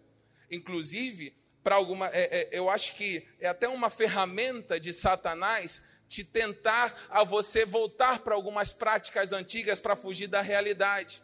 Inclusive, 0.49 1.33
para 1.63 1.75
alguma. 1.75 2.07
É, 2.07 2.41
é, 2.41 2.49
eu 2.51 2.69
acho 2.69 2.95
que 2.95 3.25
é 3.39 3.47
até 3.47 3.67
uma 3.67 3.89
ferramenta 3.89 4.79
de 4.79 4.91
Satanás 4.91 5.81
te 6.07 6.25
tentar 6.25 7.07
a 7.09 7.23
você 7.23 7.65
voltar 7.65 8.19
para 8.19 8.35
algumas 8.35 8.73
práticas 8.73 9.31
antigas 9.31 9.79
para 9.79 9.95
fugir 9.95 10.27
da 10.27 10.41
realidade. 10.41 11.23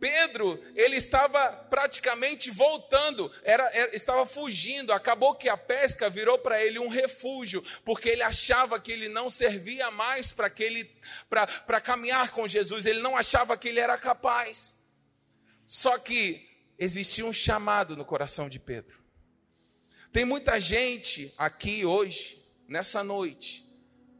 Pedro, 0.00 0.58
ele 0.74 0.96
estava 0.96 1.52
praticamente 1.52 2.50
voltando, 2.50 3.30
era, 3.44 3.62
era, 3.74 3.94
estava 3.94 4.24
fugindo. 4.24 4.94
Acabou 4.94 5.34
que 5.34 5.48
a 5.48 5.58
pesca 5.58 6.08
virou 6.08 6.38
para 6.38 6.64
ele 6.64 6.78
um 6.78 6.88
refúgio, 6.88 7.62
porque 7.84 8.08
ele 8.08 8.22
achava 8.22 8.80
que 8.80 8.90
ele 8.90 9.10
não 9.10 9.28
servia 9.28 9.90
mais 9.90 10.32
para 10.32 11.80
caminhar 11.80 12.32
com 12.32 12.48
Jesus, 12.48 12.86
ele 12.86 13.00
não 13.00 13.14
achava 13.14 13.58
que 13.58 13.68
ele 13.68 13.78
era 13.78 13.98
capaz. 13.98 14.80
Só 15.66 15.98
que 15.98 16.48
existia 16.78 17.26
um 17.26 17.32
chamado 17.32 17.94
no 17.94 18.04
coração 18.04 18.48
de 18.48 18.58
Pedro. 18.58 18.98
Tem 20.10 20.24
muita 20.24 20.58
gente 20.58 21.32
aqui 21.36 21.84
hoje, 21.84 22.42
nessa 22.66 23.04
noite, 23.04 23.64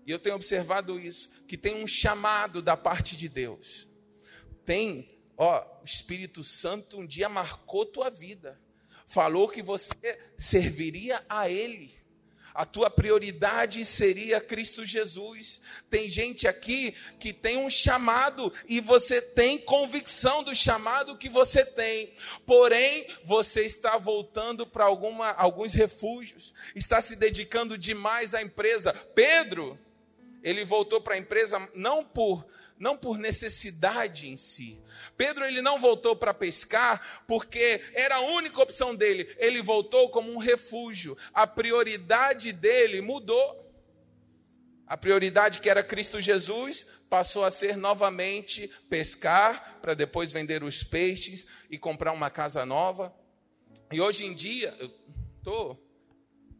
e 0.07 0.11
eu 0.11 0.19
tenho 0.19 0.37
observado 0.37 1.01
isso, 1.01 1.31
que 1.49 1.57
tem 1.57 1.83
um 1.83 1.87
chamado 1.87 2.61
da 2.61 2.77
parte 2.77 3.17
de 3.17 3.29
Deus. 3.29 3.89
Tem 4.65 5.20
Ó, 5.43 5.59
o 5.81 5.87
Espírito 5.87 6.45
Santo 6.45 6.99
um 6.99 7.07
dia 7.07 7.27
marcou 7.27 7.87
tua 7.87 8.11
vida. 8.11 8.61
Falou 9.07 9.49
que 9.49 9.63
você 9.63 10.19
serviria 10.37 11.25
a 11.27 11.49
Ele. 11.49 11.99
A 12.53 12.67
tua 12.67 12.91
prioridade 12.91 13.83
seria 13.87 14.39
Cristo 14.39 14.85
Jesus. 14.85 15.63
Tem 15.89 16.11
gente 16.11 16.47
aqui 16.47 16.95
que 17.19 17.33
tem 17.33 17.57
um 17.57 17.71
chamado 17.71 18.53
e 18.69 18.81
você 18.81 19.23
tem 19.23 19.57
convicção 19.57 20.45
do 20.45 20.55
chamado 20.55 21.17
que 21.17 21.31
você 21.31 21.65
tem. 21.65 22.13
Porém, 22.45 23.07
você 23.25 23.65
está 23.65 23.97
voltando 23.97 24.67
para 24.67 24.85
alguns 24.85 25.73
refúgios, 25.73 26.53
está 26.75 27.01
se 27.01 27.17
dedicando 27.17 27.79
demais 27.79 28.35
à 28.35 28.43
empresa. 28.43 28.93
Pedro, 29.15 29.79
ele 30.43 30.67
voltou 30.67 31.01
para 31.01 31.15
a 31.15 31.19
empresa 31.19 31.67
não 31.75 32.05
por 32.05 32.47
não 32.81 32.97
por 32.97 33.19
necessidade 33.19 34.27
em 34.27 34.39
si. 34.39 34.83
Pedro 35.15 35.45
ele 35.45 35.61
não 35.61 35.79
voltou 35.79 36.17
para 36.17 36.33
pescar 36.33 37.25
porque 37.27 37.83
era 37.93 38.17
a 38.17 38.21
única 38.21 38.63
opção 38.63 38.97
dele. 38.97 39.29
Ele 39.39 39.61
voltou 39.61 40.09
como 40.09 40.33
um 40.33 40.39
refúgio. 40.39 41.17
A 41.35 41.47
prioridade 41.47 42.53
dele 42.53 43.03
mudou. 43.03 43.71
A 44.87 44.97
prioridade 44.97 45.61
que 45.61 45.69
era 45.69 45.83
Cristo 45.83 46.23
Jesus 46.23 46.87
passou 47.11 47.45
a 47.45 47.51
ser 47.51 47.77
novamente 47.77 48.67
pescar 48.89 49.79
para 49.83 49.93
depois 49.93 50.33
vender 50.33 50.65
os 50.65 50.83
peixes 50.83 51.47
e 51.71 51.77
comprar 51.77 52.13
uma 52.13 52.31
casa 52.31 52.65
nova. 52.65 53.15
E 53.93 54.01
hoje 54.01 54.25
em 54.25 54.35
dia 54.35 54.75
eu 54.81 54.91
estou 55.37 55.87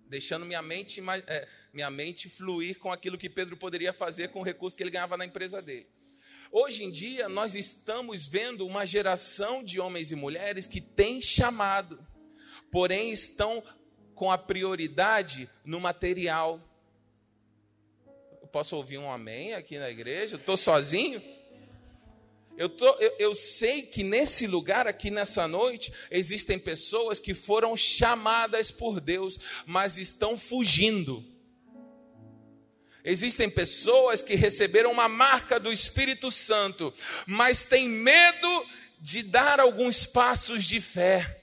deixando 0.07 0.45
minha 0.45 0.61
mente, 0.61 1.03
é, 1.27 1.49
minha 1.73 1.91
mente 1.91 2.29
fluir 2.29 2.79
com 2.79 2.93
aquilo 2.93 3.17
que 3.17 3.31
Pedro 3.31 3.57
poderia 3.57 3.93
fazer 3.93 4.29
com 4.29 4.41
o 4.41 4.45
recurso 4.45 4.77
que 4.77 4.83
ele 4.83 4.91
ganhava 4.91 5.17
na 5.17 5.25
empresa 5.25 5.63
dele. 5.63 5.89
Hoje 6.53 6.83
em 6.83 6.91
dia, 6.91 7.29
nós 7.29 7.55
estamos 7.55 8.27
vendo 8.27 8.67
uma 8.67 8.85
geração 8.85 9.63
de 9.63 9.79
homens 9.79 10.11
e 10.11 10.17
mulheres 10.17 10.67
que 10.67 10.81
têm 10.81 11.23
chamado, 11.23 12.05
porém 12.73 13.13
estão 13.13 13.63
com 14.17 14.33
a 14.33 14.37
prioridade 14.37 15.49
no 15.65 15.79
material. 15.79 16.61
Eu 18.43 18.49
posso 18.49 18.75
ouvir 18.75 18.99
um 18.99 19.09
amém 19.09 19.55
aqui 19.55 19.79
na 19.79 19.89
igreja? 19.89 20.35
Estou 20.35 20.57
sozinho? 20.57 21.23
Eu, 22.57 22.69
tô, 22.69 22.89
eu, 22.99 23.15
eu 23.21 23.35
sei 23.35 23.83
que 23.83 24.03
nesse 24.03 24.49
lugar, 24.49 24.89
aqui 24.89 25.09
nessa 25.09 25.47
noite, 25.47 25.93
existem 26.11 26.59
pessoas 26.59 27.21
que 27.21 27.33
foram 27.33 27.77
chamadas 27.77 28.73
por 28.73 29.01
Deus, 29.01 29.39
mas 29.65 29.97
estão 29.97 30.37
fugindo 30.37 31.25
Existem 33.05 33.49
pessoas 33.49 34.23
que 34.23 34.35
receberam 34.35 34.93
uma 34.93 35.09
marca 35.09 35.59
do 35.59 35.73
Espírito 35.73 36.31
Santo, 36.31 36.93
mas 37.27 37.63
têm 37.63 37.89
medo 37.89 38.67
de 39.01 39.23
dar 39.23 39.59
alguns 39.59 40.05
passos 40.05 40.65
de 40.65 40.81
fé. 40.81 41.43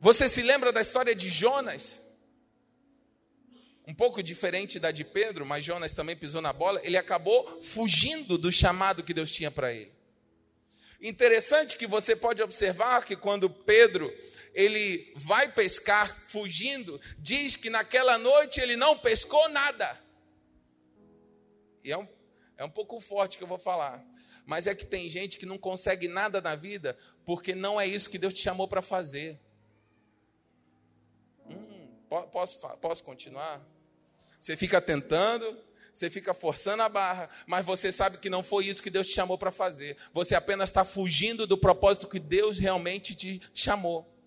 Você 0.00 0.28
se 0.28 0.42
lembra 0.42 0.72
da 0.72 0.80
história 0.80 1.14
de 1.14 1.28
Jonas? 1.28 2.02
Um 3.86 3.94
pouco 3.94 4.22
diferente 4.22 4.78
da 4.78 4.90
de 4.90 5.02
Pedro, 5.02 5.46
mas 5.46 5.64
Jonas 5.64 5.94
também 5.94 6.14
pisou 6.14 6.42
na 6.42 6.52
bola. 6.52 6.80
Ele 6.84 6.96
acabou 6.96 7.62
fugindo 7.62 8.36
do 8.36 8.52
chamado 8.52 9.02
que 9.02 9.14
Deus 9.14 9.32
tinha 9.32 9.50
para 9.50 9.72
ele. 9.72 9.92
Interessante 11.00 11.76
que 11.76 11.86
você 11.86 12.14
pode 12.14 12.42
observar 12.42 13.04
que 13.04 13.16
quando 13.16 13.48
Pedro 13.48 14.12
ele 14.54 15.12
vai 15.16 15.52
pescar 15.52 16.16
fugindo, 16.26 17.00
diz 17.18 17.56
que 17.56 17.70
naquela 17.70 18.18
noite 18.18 18.60
ele 18.60 18.76
não 18.76 18.98
pescou 18.98 19.48
nada. 19.48 19.98
E 21.84 21.92
é 21.92 21.98
um, 21.98 22.08
é 22.56 22.64
um 22.64 22.70
pouco 22.70 23.00
forte 23.00 23.38
que 23.38 23.44
eu 23.44 23.48
vou 23.48 23.58
falar. 23.58 24.04
Mas 24.44 24.66
é 24.66 24.74
que 24.74 24.86
tem 24.86 25.10
gente 25.10 25.36
que 25.36 25.44
não 25.44 25.58
consegue 25.58 26.08
nada 26.08 26.40
na 26.40 26.56
vida 26.56 26.96
porque 27.24 27.54
não 27.54 27.78
é 27.78 27.86
isso 27.86 28.08
que 28.08 28.18
Deus 28.18 28.32
te 28.32 28.40
chamou 28.40 28.66
para 28.66 28.80
fazer. 28.80 29.38
Hum, 31.46 31.88
posso, 32.32 32.58
posso 32.78 33.04
continuar? 33.04 33.62
Você 34.40 34.56
fica 34.56 34.80
tentando, 34.80 35.58
você 35.92 36.08
fica 36.08 36.32
forçando 36.32 36.82
a 36.82 36.88
barra, 36.88 37.28
mas 37.46 37.66
você 37.66 37.92
sabe 37.92 38.18
que 38.18 38.30
não 38.30 38.42
foi 38.42 38.64
isso 38.66 38.82
que 38.82 38.88
Deus 38.88 39.08
te 39.08 39.14
chamou 39.14 39.36
para 39.36 39.52
fazer. 39.52 39.96
Você 40.12 40.34
apenas 40.34 40.70
está 40.70 40.84
fugindo 40.84 41.46
do 41.46 41.58
propósito 41.58 42.08
que 42.08 42.18
Deus 42.18 42.58
realmente 42.58 43.14
te 43.14 43.42
chamou. 43.52 44.17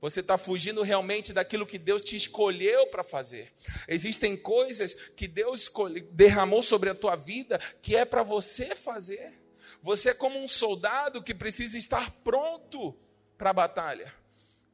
Você 0.00 0.20
está 0.20 0.38
fugindo 0.38 0.82
realmente 0.82 1.32
daquilo 1.32 1.66
que 1.66 1.78
Deus 1.78 2.02
te 2.02 2.14
escolheu 2.14 2.86
para 2.86 3.02
fazer. 3.02 3.52
Existem 3.88 4.36
coisas 4.36 4.94
que 4.94 5.26
Deus 5.26 5.62
escolhe, 5.62 6.00
derramou 6.00 6.62
sobre 6.62 6.88
a 6.88 6.94
tua 6.94 7.16
vida 7.16 7.58
que 7.82 7.96
é 7.96 8.04
para 8.04 8.22
você 8.22 8.76
fazer. 8.76 9.34
Você 9.82 10.10
é 10.10 10.14
como 10.14 10.38
um 10.38 10.46
soldado 10.46 11.22
que 11.22 11.34
precisa 11.34 11.76
estar 11.76 12.10
pronto 12.22 12.96
para 13.36 13.50
a 13.50 13.54
batalha. 13.54 14.14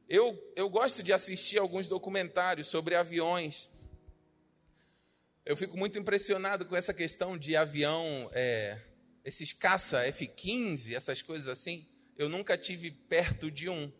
Eu, 0.07 0.39
eu 0.55 0.69
gosto 0.69 1.01
de 1.01 1.11
assistir 1.11 1.57
alguns 1.57 1.87
documentários 1.87 2.67
sobre 2.67 2.93
aviões. 2.93 3.69
Eu 5.43 5.57
fico 5.57 5.75
muito 5.75 5.97
impressionado 5.97 6.65
com 6.65 6.75
essa 6.75 6.93
questão 6.93 7.35
de 7.35 7.55
avião, 7.55 8.29
é, 8.31 8.79
esses 9.23 9.51
caça 9.51 10.05
F-15, 10.05 10.95
essas 10.95 11.23
coisas 11.23 11.47
assim. 11.47 11.87
Eu 12.15 12.29
nunca 12.29 12.55
tive 12.55 12.91
perto 12.91 13.49
de 13.49 13.67
um, 13.67 13.91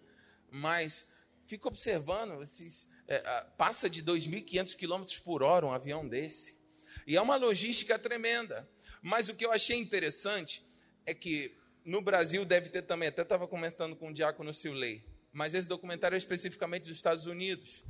mas 0.52 1.15
fico 1.48 1.68
observando, 1.68 2.42
esses, 2.42 2.90
é, 3.08 3.20
passa 3.58 3.90
de 3.90 4.04
2.500 4.04 4.76
km 4.76 5.24
por 5.24 5.44
hora 5.44 5.66
um 5.66 5.72
avião 5.72 6.08
desse. 6.08 6.64
E 7.06 7.16
é 7.16 7.22
uma 7.22 7.36
logística 7.36 7.98
tremenda. 8.00 8.70
Mas 9.02 9.30
o 9.30 9.36
que 9.36 9.46
eu 9.46 9.52
achei 9.52 9.78
interessante 9.78 10.64
é 11.06 11.14
que 11.14 11.56
no 11.84 12.02
Brasil 12.02 12.44
deve 12.44 12.70
ter 12.70 12.82
também, 12.82 13.10
até 13.10 13.22
estava 13.22 13.48
comentando 13.48 13.96
com 13.96 14.10
o 14.10 14.14
Diácono 14.14 14.52
Silei, 14.52 15.06
mas 15.32 15.54
esse 15.54 15.68
documentário 15.68 16.16
é 16.16 16.18
especificamente 16.18 16.88
dos 16.88 16.98
Estados 16.98 17.28
Unidos. 17.28 17.84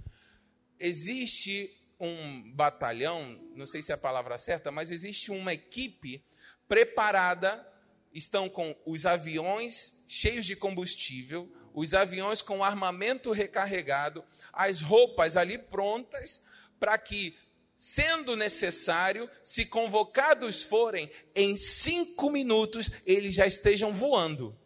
Existe 0.78 1.72
um 1.98 2.52
batalhão, 2.52 3.40
não 3.56 3.66
sei 3.66 3.82
se 3.82 3.92
é 3.92 3.96
a 3.96 3.98
palavra 3.98 4.38
certa, 4.38 4.70
mas 4.72 4.92
existe 4.92 5.32
uma 5.32 5.54
equipe 5.54 6.22
preparada, 6.68 7.66
estão 8.14 8.50
com 8.50 8.76
os 8.86 9.06
aviões 9.06 10.04
cheios 10.10 10.46
de 10.46 10.58
combustível, 10.58 11.50
os 11.75 11.94
aviões 11.94 12.41
com 12.41 12.63
armamento 12.63 13.32
recarregado, 13.32 14.24
as 14.53 14.79
roupas 14.82 15.36
ali 15.36 15.58
prontas, 15.58 16.41
para 16.79 16.98
que, 16.98 17.38
sendo 17.75 18.36
necessário, 18.38 19.29
se 19.44 19.65
convocados 19.65 20.63
forem, 20.63 21.12
em 21.36 21.58
cinco 21.58 22.29
minutos 22.29 22.89
eles 23.05 23.36
já 23.36 23.46
estejam 23.46 23.91
voando. 23.91 24.58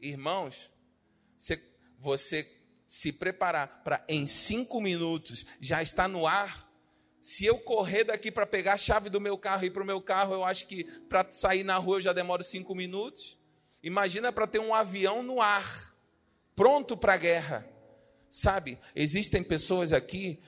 Irmãos, 0.00 0.70
você, 1.36 1.60
você 1.98 2.48
se 2.86 3.12
preparar 3.12 3.82
para 3.82 4.04
em 4.08 4.26
cinco 4.28 4.80
minutos 4.80 5.44
já 5.60 5.82
estar 5.82 6.08
no 6.08 6.26
ar. 6.26 6.72
Se 7.20 7.44
eu 7.44 7.58
correr 7.58 8.04
daqui 8.04 8.30
para 8.30 8.46
pegar 8.46 8.74
a 8.74 8.78
chave 8.78 9.10
do 9.10 9.20
meu 9.20 9.36
carro 9.36 9.64
e 9.64 9.66
ir 9.66 9.70
para 9.70 9.82
o 9.82 9.86
meu 9.86 10.00
carro, 10.00 10.34
eu 10.34 10.44
acho 10.44 10.68
que 10.68 10.84
para 11.08 11.26
sair 11.32 11.64
na 11.64 11.78
rua 11.78 11.96
eu 11.96 12.02
já 12.02 12.12
demoro 12.12 12.44
cinco 12.44 12.74
minutos. 12.74 13.38
Imagina 13.84 14.32
para 14.32 14.46
ter 14.46 14.60
um 14.60 14.74
avião 14.74 15.22
no 15.22 15.42
ar, 15.42 15.94
pronto 16.56 16.96
para 16.96 17.12
a 17.12 17.18
guerra. 17.18 17.68
Sabe, 18.30 18.78
existem 18.96 19.42
pessoas 19.42 19.92
aqui 19.92 20.40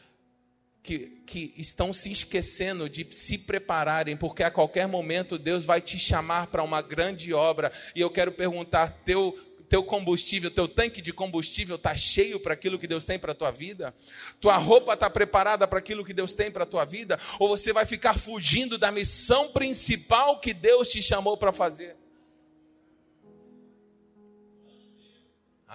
que, 0.82 1.22
que 1.26 1.52
estão 1.58 1.92
se 1.92 2.10
esquecendo 2.10 2.88
de 2.88 3.06
se 3.14 3.36
prepararem, 3.36 4.16
porque 4.16 4.42
a 4.42 4.50
qualquer 4.50 4.88
momento 4.88 5.38
Deus 5.38 5.66
vai 5.66 5.82
te 5.82 5.98
chamar 5.98 6.46
para 6.46 6.62
uma 6.62 6.80
grande 6.80 7.34
obra. 7.34 7.70
E 7.94 8.00
eu 8.00 8.08
quero 8.08 8.32
perguntar: 8.32 9.02
teu 9.04 9.38
teu 9.68 9.82
combustível, 9.84 10.50
teu 10.50 10.66
tanque 10.66 11.02
de 11.02 11.12
combustível 11.12 11.76
está 11.76 11.94
cheio 11.94 12.40
para 12.40 12.54
aquilo 12.54 12.78
que 12.78 12.86
Deus 12.86 13.04
tem 13.04 13.18
para 13.18 13.32
a 13.32 13.34
tua 13.34 13.50
vida? 13.50 13.94
Tua 14.40 14.56
roupa 14.56 14.94
está 14.94 15.10
preparada 15.10 15.68
para 15.68 15.78
aquilo 15.78 16.04
que 16.06 16.14
Deus 16.14 16.32
tem 16.32 16.50
para 16.50 16.62
a 16.62 16.66
tua 16.66 16.86
vida? 16.86 17.18
Ou 17.38 17.48
você 17.48 17.70
vai 17.70 17.84
ficar 17.84 18.14
fugindo 18.14 18.78
da 18.78 18.90
missão 18.90 19.52
principal 19.52 20.40
que 20.40 20.54
Deus 20.54 20.88
te 20.88 21.02
chamou 21.02 21.36
para 21.36 21.52
fazer? 21.52 21.96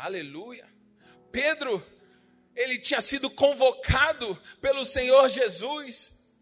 Aleluia. 0.02 0.68
Pedro, 1.32 1.86
ele 2.56 2.80
tinha 2.80 3.00
sido 3.00 3.30
convocado 3.30 4.36
pelo 4.60 4.84
Senhor 4.84 5.30
Jesus, 5.30 6.34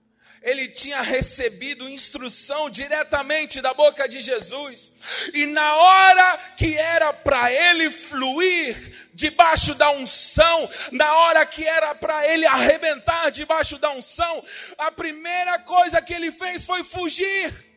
ele 0.41 0.69
tinha 0.69 1.01
recebido 1.01 1.89
instrução 1.89 2.69
diretamente 2.69 3.59
da 3.59 3.73
boca 3.73 4.07
de 4.07 4.21
Jesus, 4.21 4.93
e 5.33 5.45
na 5.45 5.75
hora 5.75 6.37
que 6.55 6.73
era 6.73 7.11
para 7.11 7.51
ele 7.51 7.91
fluir 7.91 9.09
debaixo 9.13 9.75
da 9.75 9.91
unção, 9.91 10.69
na 10.93 11.13
hora 11.13 11.45
que 11.45 11.67
era 11.67 11.93
para 11.93 12.33
ele 12.33 12.45
arrebentar 12.45 13.29
debaixo 13.29 13.77
da 13.77 13.91
unção, 13.91 14.41
a 14.77 14.89
primeira 14.89 15.59
coisa 15.59 16.01
que 16.01 16.13
ele 16.13 16.31
fez 16.31 16.65
foi 16.65 16.81
fugir. 16.81 17.68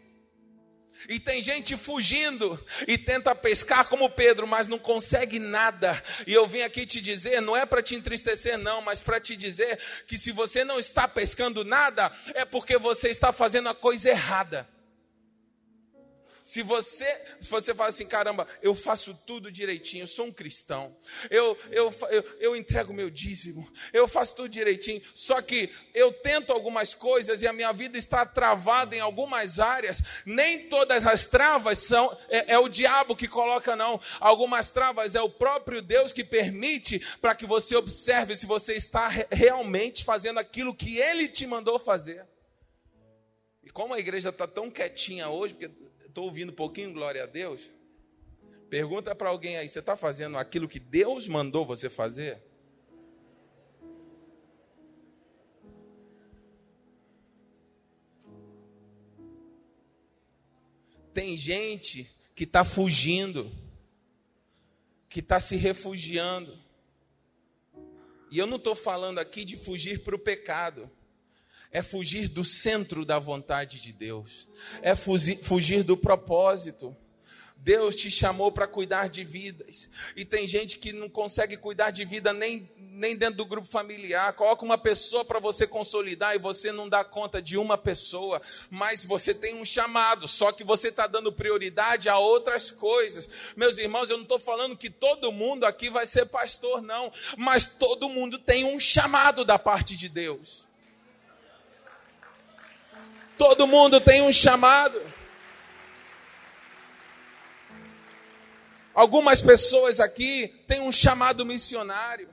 E 1.08 1.18
tem 1.18 1.42
gente 1.42 1.76
fugindo 1.76 2.62
e 2.86 2.96
tenta 2.96 3.34
pescar 3.34 3.86
como 3.88 4.10
Pedro, 4.10 4.46
mas 4.46 4.68
não 4.68 4.78
consegue 4.78 5.38
nada. 5.38 6.02
E 6.26 6.32
eu 6.32 6.46
vim 6.46 6.62
aqui 6.62 6.86
te 6.86 7.00
dizer, 7.00 7.40
não 7.40 7.56
é 7.56 7.66
para 7.66 7.82
te 7.82 7.94
entristecer, 7.94 8.58
não, 8.58 8.80
mas 8.80 9.00
para 9.00 9.20
te 9.20 9.36
dizer 9.36 9.78
que 10.06 10.18
se 10.18 10.32
você 10.32 10.64
não 10.64 10.78
está 10.78 11.06
pescando 11.08 11.64
nada, 11.64 12.12
é 12.34 12.44
porque 12.44 12.78
você 12.78 13.08
está 13.08 13.32
fazendo 13.32 13.68
a 13.68 13.74
coisa 13.74 14.10
errada. 14.10 14.68
Se 16.52 16.62
você, 16.62 17.06
se 17.40 17.48
você 17.48 17.74
fala 17.74 17.88
assim, 17.88 18.04
caramba, 18.04 18.46
eu 18.60 18.74
faço 18.74 19.18
tudo 19.26 19.50
direitinho, 19.50 20.02
eu 20.02 20.06
sou 20.06 20.26
um 20.26 20.30
cristão, 20.30 20.94
eu, 21.30 21.56
eu, 21.70 21.94
eu, 22.10 22.36
eu 22.40 22.54
entrego 22.54 22.92
meu 22.92 23.08
dízimo, 23.08 23.66
eu 23.90 24.06
faço 24.06 24.36
tudo 24.36 24.50
direitinho, 24.50 25.00
só 25.14 25.40
que 25.40 25.74
eu 25.94 26.12
tento 26.12 26.52
algumas 26.52 26.92
coisas 26.92 27.40
e 27.40 27.46
a 27.46 27.54
minha 27.54 27.72
vida 27.72 27.96
está 27.96 28.26
travada 28.26 28.94
em 28.94 29.00
algumas 29.00 29.58
áreas, 29.58 30.02
nem 30.26 30.68
todas 30.68 31.06
as 31.06 31.24
travas 31.24 31.78
são, 31.78 32.14
é, 32.28 32.52
é 32.52 32.58
o 32.58 32.68
diabo 32.68 33.16
que 33.16 33.28
coloca, 33.28 33.74
não. 33.74 33.98
Algumas 34.20 34.68
travas 34.68 35.14
é 35.14 35.22
o 35.22 35.30
próprio 35.30 35.80
Deus 35.80 36.12
que 36.12 36.22
permite 36.22 36.98
para 37.22 37.34
que 37.34 37.46
você 37.46 37.74
observe 37.76 38.36
se 38.36 38.44
você 38.44 38.74
está 38.74 39.08
realmente 39.30 40.04
fazendo 40.04 40.38
aquilo 40.38 40.74
que 40.74 40.98
ele 40.98 41.28
te 41.28 41.46
mandou 41.46 41.78
fazer. 41.78 42.26
E 43.62 43.70
como 43.70 43.94
a 43.94 43.98
igreja 43.98 44.28
está 44.28 44.46
tão 44.46 44.70
quietinha 44.70 45.30
hoje, 45.30 45.54
porque 45.54 45.70
estou 46.12 46.24
ouvindo 46.24 46.50
um 46.52 46.54
pouquinho, 46.54 46.92
glória 46.92 47.22
a 47.22 47.26
Deus. 47.26 47.72
Pergunta 48.68 49.14
para 49.14 49.30
alguém 49.30 49.56
aí: 49.56 49.68
você 49.68 49.80
está 49.80 49.96
fazendo 49.96 50.36
aquilo 50.36 50.68
que 50.68 50.78
Deus 50.78 51.26
mandou 51.26 51.64
você 51.64 51.88
fazer? 51.88 52.40
Tem 61.14 61.36
gente 61.36 62.10
que 62.34 62.44
está 62.44 62.64
fugindo, 62.64 63.50
que 65.08 65.20
está 65.20 65.40
se 65.40 65.56
refugiando. 65.56 66.58
E 68.30 68.38
eu 68.38 68.46
não 68.46 68.56
estou 68.56 68.74
falando 68.74 69.18
aqui 69.18 69.44
de 69.44 69.56
fugir 69.56 70.02
para 70.02 70.14
o 70.14 70.18
pecado 70.18 70.90
é 71.72 71.82
fugir 71.82 72.28
do 72.28 72.44
centro 72.44 73.04
da 73.04 73.18
vontade 73.18 73.80
de 73.80 73.92
Deus, 73.92 74.46
é 74.82 74.94
fugir 74.94 75.82
do 75.82 75.96
propósito. 75.96 76.94
Deus 77.56 77.94
te 77.94 78.10
chamou 78.10 78.50
para 78.50 78.66
cuidar 78.66 79.08
de 79.08 79.22
vidas. 79.22 79.88
E 80.16 80.24
tem 80.24 80.48
gente 80.48 80.78
que 80.78 80.92
não 80.92 81.08
consegue 81.08 81.56
cuidar 81.56 81.92
de 81.92 82.04
vida 82.04 82.32
nem, 82.32 82.68
nem 82.76 83.14
dentro 83.14 83.36
do 83.36 83.46
grupo 83.46 83.68
familiar. 83.68 84.32
Coloca 84.32 84.64
uma 84.64 84.76
pessoa 84.76 85.24
para 85.24 85.38
você 85.38 85.64
consolidar 85.64 86.34
e 86.34 86.40
você 86.40 86.72
não 86.72 86.88
dá 86.88 87.04
conta 87.04 87.40
de 87.40 87.56
uma 87.56 87.78
pessoa. 87.78 88.42
Mas 88.68 89.04
você 89.04 89.32
tem 89.32 89.54
um 89.54 89.64
chamado, 89.64 90.26
só 90.26 90.50
que 90.50 90.64
você 90.64 90.88
está 90.88 91.06
dando 91.06 91.32
prioridade 91.32 92.08
a 92.08 92.18
outras 92.18 92.68
coisas. 92.68 93.28
Meus 93.54 93.78
irmãos, 93.78 94.10
eu 94.10 94.16
não 94.16 94.24
estou 94.24 94.40
falando 94.40 94.76
que 94.76 94.90
todo 94.90 95.30
mundo 95.30 95.64
aqui 95.64 95.88
vai 95.88 96.04
ser 96.04 96.26
pastor, 96.26 96.82
não. 96.82 97.12
Mas 97.38 97.64
todo 97.76 98.08
mundo 98.08 98.40
tem 98.40 98.64
um 98.64 98.80
chamado 98.80 99.44
da 99.44 99.56
parte 99.56 99.96
de 99.96 100.08
Deus. 100.08 100.71
Todo 103.36 103.66
mundo 103.66 104.00
tem 104.00 104.22
um 104.22 104.32
chamado. 104.32 105.00
Algumas 108.94 109.40
pessoas 109.40 110.00
aqui 110.00 110.48
têm 110.66 110.80
um 110.80 110.92
chamado 110.92 111.44
missionário. 111.46 112.28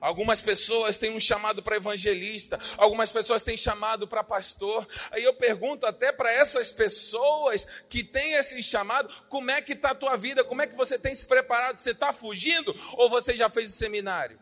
Algumas 0.00 0.40
pessoas 0.40 0.96
têm 0.96 1.10
um 1.10 1.20
chamado 1.20 1.62
para 1.62 1.76
evangelista, 1.76 2.58
algumas 2.76 3.10
pessoas 3.10 3.42
têm 3.42 3.56
chamado 3.56 4.06
para 4.06 4.22
pastor. 4.22 4.86
Aí 5.10 5.24
eu 5.24 5.34
pergunto 5.34 5.86
até 5.86 6.12
para 6.12 6.32
essas 6.32 6.70
pessoas 6.70 7.64
que 7.88 8.04
têm 8.04 8.34
esse 8.34 8.62
chamado, 8.62 9.12
como 9.28 9.50
é 9.50 9.60
que 9.60 9.72
está 9.72 9.90
a 9.90 9.94
tua 9.94 10.16
vida? 10.16 10.44
Como 10.44 10.62
é 10.62 10.66
que 10.66 10.76
você 10.76 10.98
tem 10.98 11.14
se 11.14 11.26
preparado? 11.26 11.78
Você 11.78 11.90
está 11.90 12.12
fugindo 12.12 12.74
ou 12.92 13.10
você 13.10 13.36
já 13.36 13.50
fez 13.50 13.72
o 13.72 13.76
seminário? 13.76 14.38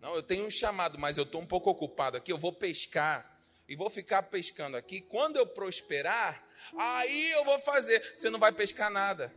Não, 0.00 0.14
eu 0.14 0.22
tenho 0.22 0.46
um 0.46 0.50
chamado, 0.50 0.98
mas 0.98 1.18
eu 1.18 1.24
estou 1.24 1.40
um 1.40 1.46
pouco 1.46 1.68
ocupado 1.68 2.16
aqui, 2.16 2.32
eu 2.32 2.38
vou 2.38 2.52
pescar. 2.52 3.35
E 3.68 3.74
vou 3.74 3.90
ficar 3.90 4.22
pescando 4.24 4.76
aqui. 4.76 5.00
Quando 5.00 5.36
eu 5.36 5.46
prosperar, 5.46 6.46
aí 6.78 7.30
eu 7.32 7.44
vou 7.44 7.58
fazer. 7.58 8.00
Você 8.14 8.30
não 8.30 8.38
vai 8.38 8.52
pescar 8.52 8.90
nada. 8.90 9.34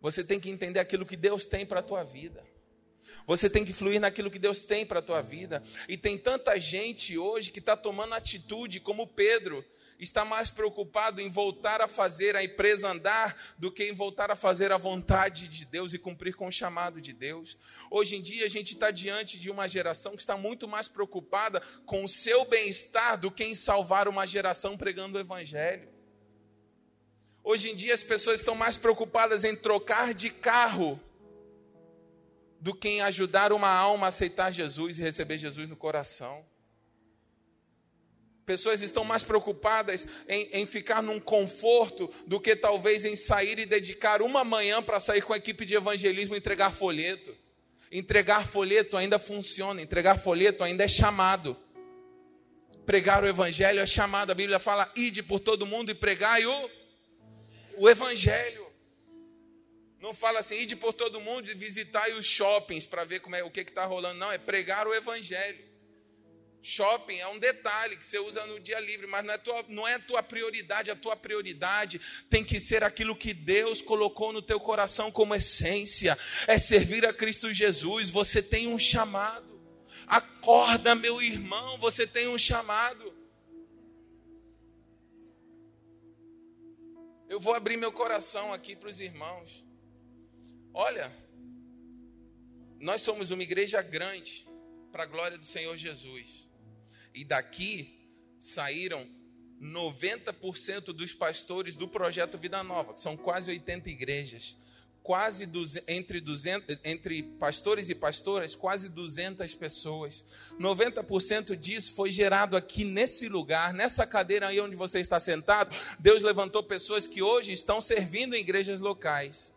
Você 0.00 0.24
tem 0.24 0.40
que 0.40 0.50
entender 0.50 0.80
aquilo 0.80 1.06
que 1.06 1.16
Deus 1.16 1.46
tem 1.46 1.64
para 1.64 1.80
a 1.80 1.82
tua 1.82 2.02
vida. 2.02 2.44
Você 3.26 3.48
tem 3.48 3.64
que 3.64 3.72
fluir 3.72 4.00
naquilo 4.00 4.30
que 4.30 4.38
Deus 4.38 4.62
tem 4.62 4.84
para 4.84 4.98
a 4.98 5.02
tua 5.02 5.22
vida. 5.22 5.62
E 5.88 5.96
tem 5.96 6.18
tanta 6.18 6.58
gente 6.58 7.16
hoje 7.16 7.50
que 7.50 7.58
está 7.58 7.76
tomando 7.76 8.14
atitude, 8.14 8.80
como 8.80 9.06
Pedro, 9.06 9.64
está 10.04 10.24
mais 10.24 10.50
preocupado 10.50 11.20
em 11.20 11.30
voltar 11.30 11.80
a 11.80 11.86
fazer 11.86 12.34
a 12.34 12.42
empresa 12.42 12.88
andar 12.88 13.36
do 13.56 13.70
que 13.70 13.84
em 13.84 13.94
voltar 13.94 14.30
a 14.30 14.36
fazer 14.36 14.72
a 14.72 14.76
vontade 14.76 15.46
de 15.46 15.64
Deus 15.64 15.92
e 15.92 15.98
cumprir 15.98 16.34
com 16.34 16.48
o 16.48 16.52
chamado 16.52 17.00
de 17.00 17.12
Deus. 17.12 17.56
Hoje 17.90 18.16
em 18.16 18.22
dia 18.22 18.44
a 18.44 18.48
gente 18.48 18.72
está 18.72 18.90
diante 18.90 19.38
de 19.38 19.50
uma 19.50 19.68
geração 19.68 20.16
que 20.16 20.22
está 20.22 20.36
muito 20.36 20.66
mais 20.66 20.88
preocupada 20.88 21.60
com 21.86 22.04
o 22.04 22.08
seu 22.08 22.44
bem-estar 22.46 23.16
do 23.16 23.30
que 23.30 23.44
em 23.44 23.54
salvar 23.54 24.08
uma 24.08 24.26
geração 24.26 24.76
pregando 24.76 25.16
o 25.18 25.20
Evangelho. 25.20 25.88
Hoje 27.44 27.70
em 27.70 27.76
dia 27.76 27.94
as 27.94 28.02
pessoas 28.02 28.40
estão 28.40 28.54
mais 28.54 28.76
preocupadas 28.76 29.44
em 29.44 29.54
trocar 29.54 30.14
de 30.14 30.30
carro 30.30 31.00
do 32.62 32.72
que 32.72 32.88
em 32.88 33.00
ajudar 33.02 33.52
uma 33.52 33.68
alma 33.68 34.06
a 34.06 34.08
aceitar 34.10 34.52
Jesus 34.52 34.96
e 34.96 35.02
receber 35.02 35.36
Jesus 35.36 35.68
no 35.68 35.74
coração. 35.74 36.46
Pessoas 38.46 38.82
estão 38.82 39.02
mais 39.02 39.24
preocupadas 39.24 40.06
em, 40.28 40.48
em, 40.52 40.64
ficar 40.64 41.02
num 41.02 41.18
conforto 41.18 42.08
do 42.24 42.40
que 42.40 42.54
talvez 42.54 43.04
em 43.04 43.16
sair 43.16 43.58
e 43.58 43.66
dedicar 43.66 44.22
uma 44.22 44.44
manhã 44.44 44.80
para 44.80 45.00
sair 45.00 45.22
com 45.22 45.32
a 45.32 45.38
equipe 45.38 45.64
de 45.64 45.74
evangelismo 45.74 46.36
e 46.36 46.38
entregar 46.38 46.70
folheto. 46.70 47.36
Entregar 47.90 48.46
folheto 48.46 48.96
ainda 48.96 49.18
funciona, 49.18 49.82
entregar 49.82 50.20
folheto 50.20 50.62
ainda 50.62 50.84
é 50.84 50.88
chamado. 50.88 51.56
Pregar 52.86 53.24
o 53.24 53.28
evangelho 53.28 53.80
é 53.80 53.86
chamado, 53.86 54.30
a 54.30 54.36
Bíblia 54.36 54.60
fala: 54.60 54.88
ide 54.94 55.20
por 55.20 55.40
todo 55.40 55.66
mundo 55.66 55.90
e 55.90 55.94
pregai 55.94 56.46
o, 56.46 56.70
o 57.76 57.90
evangelho. 57.90 58.61
Não 60.02 60.12
fala 60.12 60.40
assim, 60.40 60.56
ide 60.56 60.74
por 60.74 60.92
todo 60.92 61.20
mundo 61.20 61.48
e 61.48 61.54
visitar 61.54 62.10
os 62.10 62.26
shoppings 62.26 62.86
para 62.86 63.04
ver 63.04 63.20
como 63.20 63.36
é, 63.36 63.44
o 63.44 63.50
que 63.52 63.60
está 63.60 63.84
rolando. 63.84 64.18
Não, 64.18 64.32
é 64.32 64.36
pregar 64.36 64.88
o 64.88 64.92
evangelho. 64.92 65.64
Shopping 66.60 67.18
é 67.18 67.28
um 67.28 67.38
detalhe 67.38 67.96
que 67.96 68.04
você 68.04 68.18
usa 68.18 68.44
no 68.46 68.58
dia 68.58 68.80
livre, 68.80 69.06
mas 69.06 69.24
não 69.24 69.32
é, 69.32 69.38
tua, 69.38 69.64
não 69.68 69.86
é 69.86 69.94
a 69.94 70.00
tua 70.00 70.20
prioridade. 70.20 70.90
A 70.90 70.96
tua 70.96 71.14
prioridade 71.14 72.00
tem 72.28 72.44
que 72.44 72.58
ser 72.58 72.82
aquilo 72.82 73.14
que 73.14 73.32
Deus 73.32 73.80
colocou 73.80 74.32
no 74.32 74.42
teu 74.42 74.58
coração 74.58 75.12
como 75.12 75.36
essência. 75.36 76.18
É 76.48 76.58
servir 76.58 77.06
a 77.06 77.12
Cristo 77.12 77.54
Jesus. 77.54 78.10
Você 78.10 78.42
tem 78.42 78.66
um 78.66 78.80
chamado. 78.80 79.62
Acorda, 80.08 80.96
meu 80.96 81.22
irmão, 81.22 81.78
você 81.78 82.08
tem 82.08 82.26
um 82.26 82.38
chamado. 82.38 83.14
Eu 87.28 87.38
vou 87.38 87.54
abrir 87.54 87.76
meu 87.76 87.92
coração 87.92 88.52
aqui 88.52 88.74
para 88.74 88.88
os 88.88 88.98
irmãos. 88.98 89.62
Olha, 90.74 91.12
nós 92.80 93.02
somos 93.02 93.30
uma 93.30 93.42
igreja 93.42 93.82
grande 93.82 94.46
para 94.90 95.02
a 95.02 95.06
glória 95.06 95.36
do 95.36 95.44
Senhor 95.44 95.76
Jesus. 95.76 96.48
E 97.14 97.24
daqui 97.24 98.08
saíram 98.40 99.06
90% 99.60 100.86
dos 100.86 101.14
pastores 101.14 101.76
do 101.76 101.86
projeto 101.86 102.38
Vida 102.38 102.62
Nova, 102.64 102.96
são 102.96 103.16
quase 103.16 103.50
80 103.50 103.90
igrejas. 103.90 104.56
Quase 105.02 105.50
entre, 105.88 106.20
200, 106.20 106.78
entre 106.84 107.24
pastores 107.24 107.88
e 107.88 107.94
pastoras, 107.94 108.54
quase 108.54 108.88
200 108.88 109.52
pessoas. 109.56 110.24
90% 110.60 111.56
disso 111.56 111.92
foi 111.94 112.12
gerado 112.12 112.56
aqui 112.56 112.84
nesse 112.84 113.28
lugar, 113.28 113.74
nessa 113.74 114.06
cadeira 114.06 114.48
aí 114.48 114.60
onde 114.60 114.76
você 114.76 115.00
está 115.00 115.18
sentado. 115.18 115.76
Deus 115.98 116.22
levantou 116.22 116.62
pessoas 116.62 117.08
que 117.08 117.20
hoje 117.20 117.52
estão 117.52 117.80
servindo 117.80 118.36
em 118.36 118.40
igrejas 118.40 118.78
locais. 118.78 119.52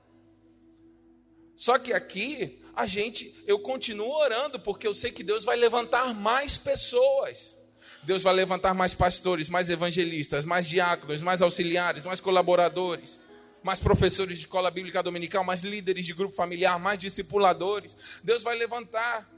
Só 1.56 1.80
que 1.80 1.94
aqui 1.94 2.62
a 2.76 2.86
gente, 2.86 3.34
eu 3.48 3.58
continuo 3.60 4.10
orando 4.10 4.60
porque 4.60 4.86
eu 4.86 4.94
sei 4.94 5.12
que 5.12 5.24
Deus 5.24 5.46
vai 5.46 5.56
levantar 5.56 6.14
mais 6.14 6.58
pessoas. 6.58 7.56
Deus 8.04 8.24
vai 8.24 8.34
levantar 8.34 8.74
mais 8.74 8.94
pastores, 8.94 9.50
mais 9.50 9.70
evangelistas, 9.70 10.44
mais 10.44 10.68
diáconos, 10.68 11.22
mais 11.22 11.42
auxiliares, 11.42 12.06
mais 12.06 12.20
colaboradores, 12.20 13.20
mais 13.64 13.80
professores 13.80 14.38
de 14.38 14.44
escola 14.44 14.70
bíblica 14.70 15.02
dominical, 15.02 15.44
mais 15.44 15.64
líderes 15.64 16.06
de 16.06 16.14
grupo 16.14 16.36
familiar, 16.36 16.78
mais 16.78 17.00
discipuladores. 17.00 17.96
Deus 18.24 18.44
vai 18.44 18.56
levantar. 18.56 19.30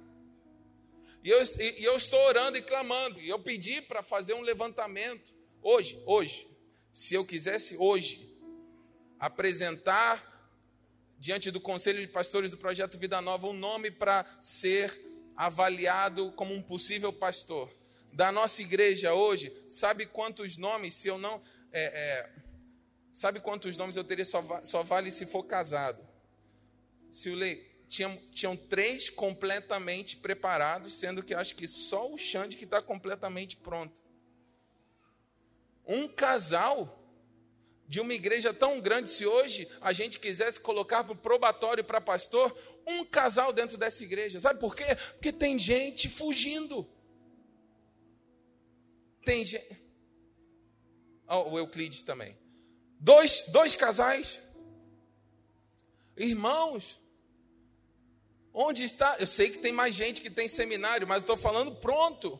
E 1.23 1.29
eu, 1.29 1.41
e 1.59 1.83
eu 1.83 1.95
estou 1.95 2.19
orando 2.27 2.57
e 2.57 2.61
clamando. 2.61 3.19
E 3.21 3.29
eu 3.29 3.39
pedi 3.39 3.81
para 3.81 4.01
fazer 4.01 4.33
um 4.33 4.41
levantamento 4.41 5.33
hoje, 5.61 6.01
hoje. 6.05 6.47
Se 6.91 7.13
eu 7.13 7.23
quisesse 7.23 7.77
hoje 7.77 8.27
apresentar 9.19 10.36
diante 11.19 11.51
do 11.51 11.59
Conselho 11.59 11.99
de 11.99 12.07
Pastores 12.07 12.51
do 12.51 12.57
Projeto 12.57 12.97
Vida 12.97 13.21
Nova, 13.21 13.47
um 13.47 13.53
nome 13.53 13.89
para 13.89 14.25
ser 14.41 14.93
avaliado 15.35 16.31
como 16.31 16.53
um 16.53 16.61
possível 16.61 17.11
pastor. 17.11 17.71
Da 18.13 18.31
nossa 18.31 18.61
igreja 18.61 19.13
hoje, 19.13 19.51
sabe 19.69 20.05
quantos 20.05 20.57
nomes, 20.57 20.93
se 20.93 21.07
eu 21.07 21.17
não. 21.17 21.41
É, 21.71 21.83
é, 21.83 22.29
sabe 23.13 23.39
quantos 23.39 23.77
nomes 23.77 23.95
eu 23.95 24.03
teria 24.03 24.25
só, 24.25 24.43
só 24.63 24.83
vale 24.83 25.11
se 25.11 25.25
for 25.25 25.43
casado? 25.43 26.05
Se 27.11 27.29
o 27.29 27.35
Lei, 27.35 27.67
tinham, 27.87 28.15
tinham 28.33 28.55
três 28.55 29.09
completamente 29.09 30.17
preparados, 30.17 30.93
sendo 30.93 31.23
que 31.23 31.33
acho 31.33 31.55
que 31.55 31.67
só 31.67 32.11
o 32.11 32.17
Xande 32.17 32.57
que 32.57 32.65
está 32.65 32.81
completamente 32.81 33.55
pronto. 33.55 34.01
Um 35.85 36.07
casal 36.07 36.96
de 37.87 38.01
uma 38.01 38.13
igreja 38.13 38.53
tão 38.53 38.81
grande, 38.81 39.09
se 39.09 39.25
hoje 39.25 39.67
a 39.79 39.93
gente 39.93 40.19
quisesse 40.19 40.59
colocar 40.59 41.03
para 41.03 41.15
probatório 41.15 41.83
para 41.83 42.01
pastor, 42.01 42.55
um 42.85 43.05
casal 43.05 43.53
dentro 43.53 43.77
dessa 43.77 44.03
igreja. 44.03 44.39
Sabe 44.39 44.59
por 44.59 44.75
quê? 44.75 44.83
Porque 45.13 45.31
tem 45.31 45.57
gente 45.57 46.09
fugindo. 46.09 46.87
Tem 49.23 49.45
gente. 49.45 49.81
Oh, 51.29 51.51
o 51.51 51.57
Euclides 51.57 52.03
também. 52.03 52.37
Dois, 52.99 53.45
dois 53.49 53.73
casais. 53.73 54.41
Irmãos. 56.15 56.99
Onde 58.53 58.83
está? 58.83 59.15
Eu 59.19 59.27
sei 59.27 59.49
que 59.49 59.59
tem 59.59 59.71
mais 59.71 59.95
gente 59.95 60.19
que 60.19 60.29
tem 60.29 60.47
seminário, 60.47 61.07
mas 61.07 61.23
estou 61.23 61.37
falando 61.37 61.75
pronto. 61.75 62.39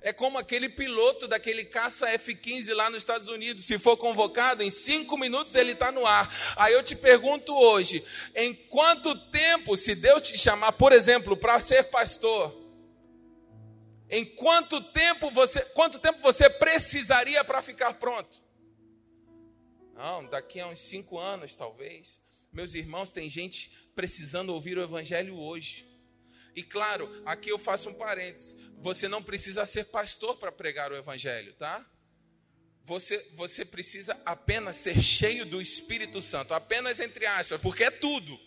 É 0.00 0.12
como 0.12 0.38
aquele 0.38 0.68
piloto 0.68 1.26
daquele 1.26 1.64
caça 1.64 2.08
F-15 2.10 2.72
lá 2.74 2.88
nos 2.88 2.98
Estados 2.98 3.28
Unidos. 3.28 3.64
Se 3.64 3.78
for 3.78 3.96
convocado, 3.96 4.62
em 4.62 4.70
cinco 4.70 5.18
minutos 5.18 5.54
ele 5.54 5.72
está 5.72 5.90
no 5.90 6.06
ar. 6.06 6.32
Aí 6.56 6.72
eu 6.72 6.82
te 6.82 6.94
pergunto 6.94 7.52
hoje: 7.52 8.04
em 8.34 8.54
quanto 8.54 9.16
tempo, 9.30 9.76
se 9.76 9.94
Deus 9.94 10.22
te 10.22 10.38
chamar, 10.38 10.72
por 10.72 10.92
exemplo, 10.92 11.36
para 11.36 11.60
ser 11.60 11.84
pastor, 11.84 12.54
em 14.08 14.24
quanto 14.24 14.80
tempo 14.80 15.30
você, 15.30 15.60
quanto 15.74 15.98
tempo 15.98 16.20
você 16.20 16.48
precisaria 16.48 17.42
para 17.42 17.60
ficar 17.60 17.94
pronto? 17.94 18.38
Não, 19.94 20.26
daqui 20.26 20.60
a 20.60 20.68
uns 20.68 20.80
cinco 20.80 21.18
anos, 21.18 21.56
talvez. 21.56 22.20
Meus 22.52 22.74
irmãos, 22.74 23.10
tem 23.10 23.28
gente 23.28 23.70
precisando 23.94 24.50
ouvir 24.50 24.78
o 24.78 24.82
evangelho 24.82 25.36
hoje. 25.36 25.86
E 26.56 26.62
claro, 26.62 27.22
aqui 27.26 27.50
eu 27.50 27.58
faço 27.58 27.90
um 27.90 27.94
parênteses. 27.94 28.56
Você 28.78 29.06
não 29.06 29.22
precisa 29.22 29.66
ser 29.66 29.84
pastor 29.84 30.38
para 30.38 30.50
pregar 30.50 30.90
o 30.90 30.96
evangelho, 30.96 31.52
tá? 31.54 31.86
Você, 32.84 33.18
você 33.34 33.64
precisa 33.64 34.18
apenas 34.24 34.78
ser 34.78 34.98
cheio 35.02 35.44
do 35.44 35.60
Espírito 35.60 36.22
Santo, 36.22 36.54
apenas 36.54 36.98
entre 36.98 37.26
aspas, 37.26 37.60
porque 37.60 37.84
é 37.84 37.90
tudo. 37.90 38.40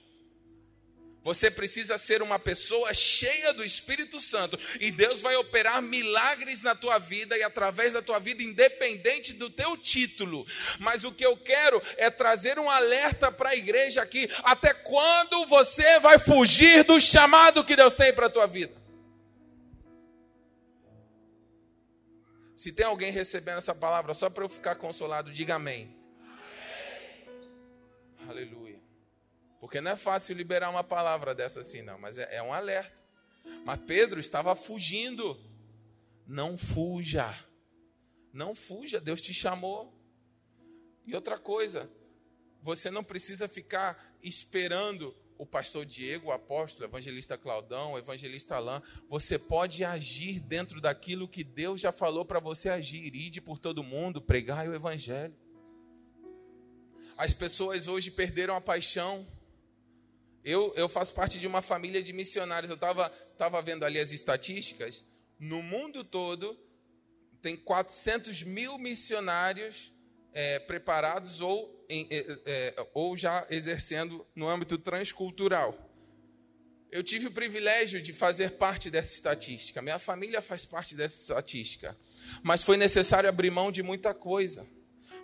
Você 1.29 1.51
precisa 1.51 1.95
ser 1.95 2.23
uma 2.23 2.39
pessoa 2.39 2.91
cheia 2.91 3.53
do 3.53 3.63
Espírito 3.63 4.19
Santo 4.19 4.57
e 4.79 4.89
Deus 4.89 5.21
vai 5.21 5.35
operar 5.35 5.79
milagres 5.79 6.63
na 6.63 6.73
tua 6.73 6.97
vida 6.97 7.37
e 7.37 7.43
através 7.43 7.93
da 7.93 8.01
tua 8.01 8.17
vida, 8.17 8.41
independente 8.41 9.33
do 9.33 9.47
teu 9.47 9.77
título. 9.77 10.43
Mas 10.79 11.03
o 11.03 11.11
que 11.11 11.23
eu 11.23 11.37
quero 11.37 11.79
é 11.97 12.09
trazer 12.09 12.57
um 12.57 12.67
alerta 12.67 13.31
para 13.31 13.49
a 13.49 13.55
igreja 13.55 14.01
aqui: 14.01 14.27
até 14.43 14.73
quando 14.73 15.45
você 15.45 15.99
vai 15.99 16.17
fugir 16.17 16.83
do 16.83 16.99
chamado 16.99 17.63
que 17.63 17.75
Deus 17.75 17.93
tem 17.93 18.11
para 18.11 18.25
a 18.25 18.31
tua 18.31 18.47
vida? 18.47 18.73
Se 22.55 22.71
tem 22.71 22.87
alguém 22.87 23.11
recebendo 23.11 23.59
essa 23.59 23.75
palavra 23.75 24.15
só 24.15 24.31
para 24.31 24.43
eu 24.43 24.49
ficar 24.49 24.73
consolado, 24.77 25.31
diga 25.31 25.53
amém. 25.53 25.98
Porque 29.69 29.81
não 29.81 29.91
é 29.91 29.95
fácil 29.95 30.35
liberar 30.35 30.71
uma 30.71 30.83
palavra 30.83 31.35
dessa 31.35 31.59
assim, 31.59 31.83
não, 31.83 31.99
mas 31.99 32.17
é, 32.17 32.37
é 32.37 32.41
um 32.41 32.51
alerta. 32.51 33.03
Mas 33.63 33.79
Pedro 33.81 34.19
estava 34.19 34.55
fugindo. 34.55 35.39
Não 36.25 36.57
fuja. 36.57 37.37
Não 38.33 38.55
fuja, 38.55 38.99
Deus 38.99 39.21
te 39.21 39.31
chamou. 39.31 39.93
E 41.05 41.13
outra 41.13 41.37
coisa, 41.37 41.87
você 42.63 42.89
não 42.89 43.03
precisa 43.03 43.47
ficar 43.47 44.17
esperando 44.23 45.15
o 45.37 45.45
pastor 45.45 45.85
Diego, 45.85 46.29
o 46.29 46.31
apóstolo, 46.31 46.87
o 46.87 46.89
evangelista 46.89 47.37
Claudão, 47.37 47.93
o 47.93 47.99
evangelista 47.99 48.55
Alain, 48.55 48.81
você 49.07 49.37
pode 49.37 49.83
agir 49.83 50.39
dentro 50.39 50.81
daquilo 50.81 51.27
que 51.27 51.43
Deus 51.43 51.79
já 51.79 51.91
falou 51.91 52.25
para 52.25 52.39
você 52.39 52.69
agir, 52.69 53.13
ide 53.13 53.39
por 53.39 53.59
todo 53.59 53.83
mundo, 53.83 54.19
pregar 54.19 54.67
o 54.67 54.73
evangelho. 54.73 55.35
As 57.15 57.35
pessoas 57.35 57.87
hoje 57.87 58.09
perderam 58.09 58.55
a 58.55 58.61
paixão. 58.61 59.27
Eu, 60.49 60.73
eu 60.75 60.89
faço 60.89 61.13
parte 61.13 61.37
de 61.37 61.45
uma 61.45 61.61
família 61.61 62.01
de 62.01 62.11
missionários. 62.11 62.69
Eu 62.69 62.75
estava 62.75 63.09
tava 63.37 63.61
vendo 63.61 63.85
ali 63.85 63.99
as 63.99 64.11
estatísticas. 64.11 65.03
No 65.39 65.61
mundo 65.61 66.03
todo, 66.03 66.57
tem 67.41 67.55
400 67.55 68.43
mil 68.43 68.77
missionários 68.77 69.93
é, 70.33 70.59
preparados 70.59 71.39
ou, 71.41 71.85
em, 71.87 72.07
é, 72.09 72.39
é, 72.45 72.87
ou 72.93 73.15
já 73.15 73.45
exercendo 73.49 74.25
no 74.35 74.47
âmbito 74.47 74.77
transcultural. 74.77 75.77
Eu 76.91 77.03
tive 77.03 77.27
o 77.27 77.31
privilégio 77.31 78.01
de 78.01 78.11
fazer 78.11 78.51
parte 78.51 78.89
dessa 78.89 79.13
estatística. 79.13 79.81
Minha 79.81 79.99
família 79.99 80.41
faz 80.41 80.65
parte 80.65 80.95
dessa 80.95 81.21
estatística. 81.21 81.95
Mas 82.41 82.63
foi 82.63 82.77
necessário 82.77 83.29
abrir 83.29 83.51
mão 83.51 83.71
de 83.71 83.83
muita 83.83 84.13
coisa. 84.13 84.67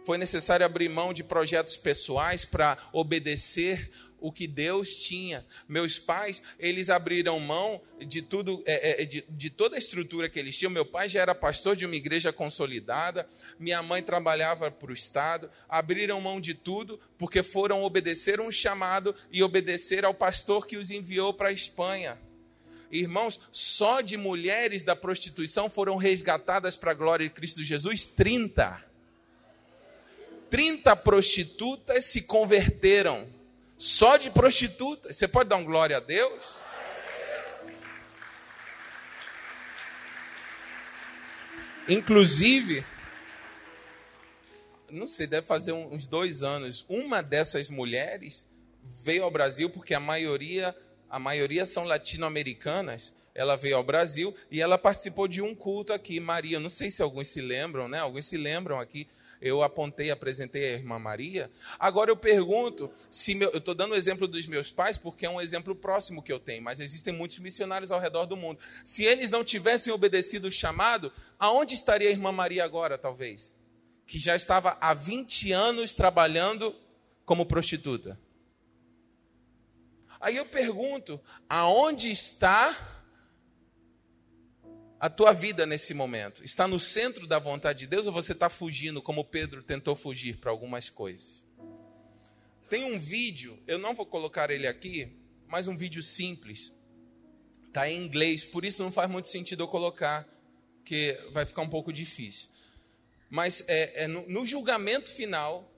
Foi 0.06 0.20
necessário 0.20 0.64
abrir 0.64 0.88
mão 0.88 1.12
de 1.12 1.24
projetos 1.24 1.76
pessoais 1.76 2.46
para 2.46 2.78
obedecer 2.94 3.92
o 4.20 4.32
que 4.32 4.48
Deus 4.48 4.96
tinha. 4.96 5.46
Meus 5.68 6.00
pais, 6.00 6.42
eles 6.60 6.90
abriram 6.90 7.40
mão 7.40 7.82
de 8.00 8.22
tudo, 8.22 8.64
é, 8.66 9.04
é, 9.04 9.06
de, 9.06 9.24
de, 9.30 9.50
toda 9.50 9.76
a 9.76 9.80
estrutura 9.80 10.30
que 10.30 10.40
eles 10.40 10.58
tinham. 10.58 10.72
Meu 10.72 10.86
pai 10.86 11.08
já 11.08 11.22
era 11.22 11.36
pastor 11.36 11.76
de 11.76 11.86
uma 11.86 11.96
igreja 11.96 12.34
consolidada, 12.34 13.28
minha 13.60 13.82
mãe 13.84 14.02
trabalhava 14.02 14.72
para 14.72 14.92
o 14.92 14.94
Estado, 14.94 15.50
abriram 15.70 16.20
mão 16.20 16.40
de 16.40 16.54
tudo 16.54 17.00
porque 17.18 17.44
foram 17.44 17.84
obedecer 17.84 18.40
um 18.40 18.52
chamado 18.52 19.16
e 19.32 19.44
obedecer 19.44 20.06
ao 20.06 20.14
pastor 20.14 20.66
que 20.66 20.78
os 20.78 20.92
enviou 20.92 21.34
para 21.34 21.50
a 21.50 21.54
Espanha. 21.54 22.18
Irmãos, 22.92 23.40
só 23.52 24.02
de 24.02 24.16
mulheres 24.16 24.84
da 24.84 24.96
prostituição 24.96 25.70
foram 25.70 25.98
resgatadas 25.98 26.78
para 26.78 26.92
a 26.92 26.96
glória 26.96 27.28
de 27.28 27.34
Cristo 27.34 27.64
Jesus 27.64 28.06
30. 28.06 28.84
30 30.50 30.96
prostitutas 30.98 32.06
se 32.06 32.22
converteram 32.22 33.28
só 33.78 34.18
de 34.18 34.30
prostituta. 34.30 35.12
Você 35.12 35.28
pode 35.28 35.50
dar 35.50 35.58
um 35.58 35.66
glória 35.66 35.98
a 35.98 36.00
Deus? 36.00 36.64
Inclusive, 41.88 42.84
não 44.90 45.06
sei, 45.06 45.28
deve 45.28 45.46
fazer 45.46 45.72
uns 45.72 46.08
dois 46.08 46.42
anos, 46.42 46.84
uma 46.90 47.22
dessas 47.22 47.70
mulheres 47.70 48.48
veio 48.84 49.24
ao 49.24 49.32
Brasil 49.32 49.70
porque 49.70 49.94
a 49.94 50.00
maioria, 50.00 50.76
a 51.10 51.20
maioria 51.20 51.66
são 51.66 51.84
latino-americanas. 51.84 53.14
Ela 53.36 53.58
veio 53.58 53.76
ao 53.76 53.84
Brasil 53.84 54.34
e 54.50 54.62
ela 54.62 54.78
participou 54.78 55.28
de 55.28 55.42
um 55.42 55.54
culto 55.54 55.92
aqui, 55.92 56.20
Maria. 56.20 56.60
Não 56.60 56.70
sei 56.70 56.90
se 56.90 57.02
alguns 57.02 57.28
se 57.28 57.42
lembram, 57.42 57.88
né? 57.88 58.00
Alguns 58.00 58.26
se 58.26 58.38
lembram 58.38 58.80
aqui 58.80 59.08
eu 59.42 59.62
apontei, 59.62 60.12
apresentei 60.12 60.66
a 60.66 60.78
irmã 60.78 60.98
Maria. 60.98 61.52
Agora 61.80 62.10
eu 62.10 62.18
pergunto, 62.18 62.92
se 63.12 63.36
meu, 63.36 63.50
eu 63.52 63.60
estou 63.60 63.76
dando 63.76 63.92
o 63.92 63.96
exemplo 63.96 64.28
dos 64.28 64.48
meus 64.48 64.72
pais, 64.72 64.98
porque 64.98 65.26
é 65.26 65.30
um 65.30 65.42
exemplo 65.42 65.76
próximo 65.76 66.22
que 66.22 66.32
eu 66.32 66.40
tenho, 66.40 66.64
mas 66.64 66.80
existem 66.80 67.14
muitos 67.14 67.40
missionários 67.40 67.92
ao 67.92 68.00
redor 68.00 68.26
do 68.26 68.38
mundo. 68.38 68.60
Se 68.84 69.04
eles 69.04 69.30
não 69.30 69.44
tivessem 69.44 69.94
obedecido 69.94 70.48
o 70.48 70.52
chamado, 70.52 71.12
aonde 71.38 71.76
estaria 71.76 72.10
a 72.10 72.12
irmã 72.12 72.32
Maria 72.32 72.64
agora, 72.64 72.98
talvez? 72.98 73.54
Que 74.08 74.20
já 74.20 74.36
estava 74.36 74.78
há 74.80 74.94
20 74.94 75.52
anos 75.52 75.94
trabalhando 75.94 76.76
como 77.26 77.46
prostituta. 77.46 78.20
Aí 80.20 80.38
eu 80.38 80.46
pergunto, 80.46 81.20
aonde 81.50 82.10
está 82.10 82.95
a 85.00 85.10
tua 85.10 85.34
vida 85.34 85.66
nesse 85.66 85.94
momento? 85.94 86.44
Está 86.44 86.68
no 86.68 86.80
centro 86.80 87.28
da 87.28 87.40
vontade 87.40 87.80
de 87.80 87.88
Deus 87.88 88.08
ou 88.08 88.14
você 88.14 88.32
está 88.32 88.50
fugindo, 88.50 89.02
como 89.02 89.26
Pedro 89.26 89.62
tentou 89.62 89.96
fugir 89.96 90.38
para 90.38 90.52
algumas 90.52 90.90
coisas? 90.90 91.46
Tem 92.70 92.84
um 92.86 93.00
vídeo, 93.00 93.60
eu 93.68 93.78
não 93.78 93.94
vou 93.94 94.06
colocar 94.06 94.50
ele 94.50 94.68
aqui, 94.68 95.12
mas 95.48 95.68
um 95.68 95.76
vídeo 95.76 96.02
simples. 96.02 96.74
Está 97.68 97.90
em 97.90 98.04
inglês, 98.04 98.44
por 98.44 98.64
isso 98.64 98.82
não 98.82 98.92
faz 98.92 99.10
muito 99.10 99.28
sentido 99.28 99.64
eu 99.64 99.68
colocar, 99.68 100.28
porque 100.78 101.20
vai 101.32 101.46
ficar 101.46 101.62
um 101.62 101.70
pouco 101.70 101.92
difícil. 101.92 102.50
Mas 103.30 103.66
é, 103.68 104.04
é 104.04 104.08
no, 104.08 104.28
no, 104.30 104.46
julgamento 104.46 105.12
final, 105.12 105.70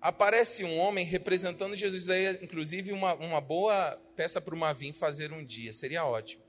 aparece 0.00 0.64
um 0.64 0.78
homem 0.78 1.04
representando 1.04 1.74
Jesus. 1.74 2.06
Daí, 2.06 2.38
inclusive, 2.40 2.92
uma, 2.92 3.14
uma 3.14 3.40
boa 3.40 4.00
peça 4.14 4.40
para 4.40 4.54
o 4.54 4.58
Mavim 4.58 4.92
fazer 4.92 5.32
um 5.32 5.44
dia, 5.44 5.72
seria 5.72 6.04
ótimo 6.04 6.43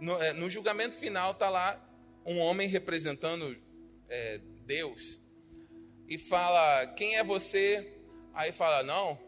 no, 0.00 0.20
é, 0.22 0.32
no 0.32 0.48
julgamento 0.48 0.96
final 0.96 1.32
está 1.32 1.48
lá 1.48 1.82
um 2.24 2.38
homem 2.38 2.68
representando 2.68 3.56
é, 4.08 4.40
Deus 4.64 5.20
e 6.08 6.18
fala: 6.18 6.86
Quem 6.94 7.16
é 7.16 7.24
você? 7.24 8.00
Aí 8.34 8.52
fala: 8.52 8.82
Não, 8.82 9.18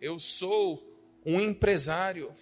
eu 0.00 0.18
sou 0.18 0.82
um 1.24 1.40
empresário 1.40 2.34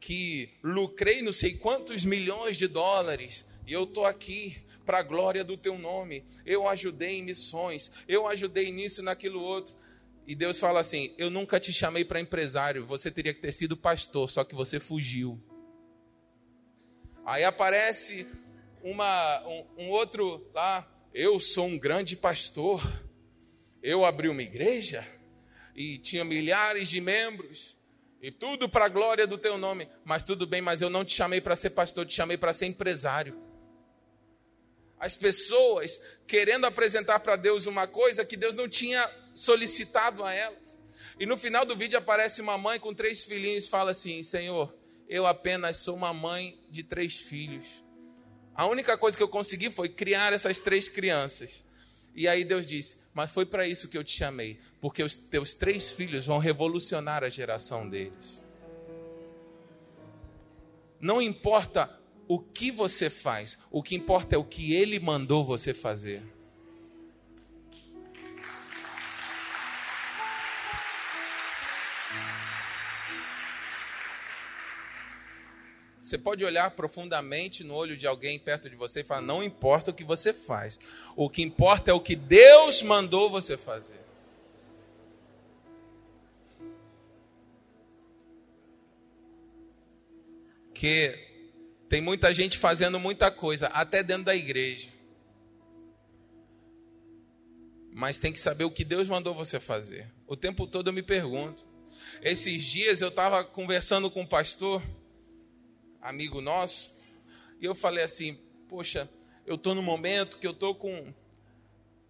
que 0.00 0.50
lucrei 0.62 1.22
não 1.22 1.32
sei 1.32 1.54
quantos 1.54 2.04
milhões 2.04 2.56
de 2.56 2.68
dólares 2.68 3.44
e 3.66 3.72
eu 3.72 3.84
estou 3.84 4.04
aqui 4.04 4.64
para 4.84 4.98
a 4.98 5.02
glória 5.02 5.42
do 5.42 5.56
teu 5.56 5.76
nome. 5.76 6.24
Eu 6.44 6.68
ajudei 6.68 7.18
em 7.18 7.22
missões, 7.22 7.90
eu 8.06 8.28
ajudei 8.28 8.70
nisso, 8.70 9.02
naquilo 9.02 9.40
outro. 9.40 9.74
E 10.26 10.34
Deus 10.34 10.60
fala 10.60 10.80
assim: 10.80 11.14
Eu 11.18 11.30
nunca 11.30 11.58
te 11.58 11.72
chamei 11.72 12.04
para 12.04 12.20
empresário, 12.20 12.86
você 12.86 13.10
teria 13.10 13.34
que 13.34 13.40
ter 13.40 13.52
sido 13.52 13.76
pastor, 13.76 14.30
só 14.30 14.44
que 14.44 14.54
você 14.54 14.78
fugiu. 14.78 15.40
Aí 17.26 17.42
aparece 17.42 18.24
uma, 18.80 19.42
um, 19.48 19.66
um 19.78 19.90
outro 19.90 20.48
lá, 20.54 20.88
eu 21.12 21.40
sou 21.40 21.66
um 21.66 21.76
grande 21.76 22.14
pastor, 22.14 22.80
eu 23.82 24.04
abri 24.04 24.28
uma 24.28 24.42
igreja 24.42 25.04
e 25.74 25.98
tinha 25.98 26.24
milhares 26.24 26.88
de 26.88 27.00
membros, 27.00 27.76
e 28.22 28.30
tudo 28.30 28.68
para 28.68 28.84
a 28.84 28.88
glória 28.88 29.26
do 29.26 29.36
teu 29.36 29.58
nome. 29.58 29.88
Mas 30.04 30.22
tudo 30.22 30.46
bem, 30.46 30.60
mas 30.60 30.80
eu 30.80 30.88
não 30.88 31.04
te 31.04 31.16
chamei 31.16 31.40
para 31.40 31.56
ser 31.56 31.70
pastor, 31.70 32.06
te 32.06 32.14
chamei 32.14 32.36
para 32.36 32.54
ser 32.54 32.66
empresário. 32.66 33.36
As 34.96 35.16
pessoas 35.16 36.00
querendo 36.28 36.64
apresentar 36.64 37.18
para 37.18 37.34
Deus 37.34 37.66
uma 37.66 37.88
coisa 37.88 38.24
que 38.24 38.36
Deus 38.36 38.54
não 38.54 38.68
tinha 38.68 39.04
solicitado 39.34 40.24
a 40.24 40.32
elas. 40.32 40.78
E 41.18 41.26
no 41.26 41.36
final 41.36 41.66
do 41.66 41.74
vídeo 41.74 41.98
aparece 41.98 42.40
uma 42.40 42.56
mãe 42.56 42.78
com 42.78 42.94
três 42.94 43.24
filhinhos 43.24 43.66
e 43.66 43.70
fala 43.70 43.90
assim: 43.90 44.22
Senhor, 44.22 44.72
eu 45.08 45.26
apenas 45.26 45.78
sou 45.78 45.94
uma 45.94 46.12
mãe 46.12 46.58
de 46.70 46.82
três 46.82 47.16
filhos. 47.16 47.84
A 48.54 48.66
única 48.66 48.96
coisa 48.96 49.16
que 49.16 49.22
eu 49.22 49.28
consegui 49.28 49.70
foi 49.70 49.88
criar 49.88 50.32
essas 50.32 50.60
três 50.60 50.88
crianças. 50.88 51.64
E 52.14 52.26
aí 52.26 52.44
Deus 52.44 52.66
disse: 52.66 53.00
Mas 53.12 53.30
foi 53.30 53.44
para 53.44 53.68
isso 53.68 53.88
que 53.88 53.98
eu 53.98 54.02
te 54.02 54.16
chamei, 54.16 54.58
porque 54.80 55.02
os 55.02 55.16
teus 55.16 55.54
três 55.54 55.92
filhos 55.92 56.26
vão 56.26 56.38
revolucionar 56.38 57.22
a 57.22 57.28
geração 57.28 57.88
deles. 57.88 58.42
Não 60.98 61.20
importa 61.20 62.00
o 62.26 62.40
que 62.40 62.70
você 62.70 63.10
faz, 63.10 63.58
o 63.70 63.82
que 63.82 63.94
importa 63.94 64.34
é 64.34 64.38
o 64.38 64.44
que 64.44 64.74
Ele 64.74 64.98
mandou 64.98 65.44
você 65.44 65.74
fazer. 65.74 66.22
Você 76.06 76.16
pode 76.16 76.44
olhar 76.44 76.70
profundamente 76.70 77.64
no 77.64 77.74
olho 77.74 77.96
de 77.96 78.06
alguém 78.06 78.38
perto 78.38 78.70
de 78.70 78.76
você 78.76 79.00
e 79.00 79.04
falar: 79.04 79.22
não 79.22 79.42
importa 79.42 79.90
o 79.90 79.94
que 79.94 80.04
você 80.04 80.32
faz, 80.32 80.78
o 81.16 81.28
que 81.28 81.42
importa 81.42 81.90
é 81.90 81.94
o 81.94 82.00
que 82.00 82.14
Deus 82.14 82.80
mandou 82.80 83.28
você 83.28 83.56
fazer. 83.56 83.98
Que 90.72 91.12
tem 91.88 92.00
muita 92.00 92.32
gente 92.32 92.56
fazendo 92.56 93.00
muita 93.00 93.28
coisa, 93.28 93.66
até 93.66 94.00
dentro 94.04 94.26
da 94.26 94.36
igreja. 94.36 94.88
Mas 97.92 98.20
tem 98.20 98.32
que 98.32 98.38
saber 98.38 98.62
o 98.62 98.70
que 98.70 98.84
Deus 98.84 99.08
mandou 99.08 99.34
você 99.34 99.58
fazer. 99.58 100.06
O 100.24 100.36
tempo 100.36 100.68
todo 100.68 100.88
eu 100.88 100.92
me 100.92 101.02
pergunto. 101.02 101.66
Esses 102.22 102.64
dias 102.64 103.00
eu 103.00 103.08
estava 103.08 103.42
conversando 103.42 104.08
com 104.08 104.20
um 104.20 104.26
pastor 104.26 104.80
amigo 106.06 106.40
nosso, 106.40 106.94
e 107.60 107.64
eu 107.64 107.74
falei 107.74 108.04
assim: 108.04 108.38
Poxa, 108.68 109.08
eu 109.46 109.56
estou 109.56 109.74
no 109.74 109.82
momento 109.82 110.38
que 110.38 110.46
eu 110.46 110.52
estou 110.52 110.74
com. 110.74 111.12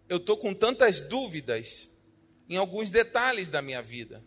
Eu 0.09 0.19
estou 0.19 0.37
com 0.37 0.55
tantas 0.55 1.01
dúvidas 1.01 1.89
em 2.49 2.57
alguns 2.57 2.91
detalhes 2.91 3.51
da 3.51 3.61
minha 3.61 3.83
vida. 3.83 4.23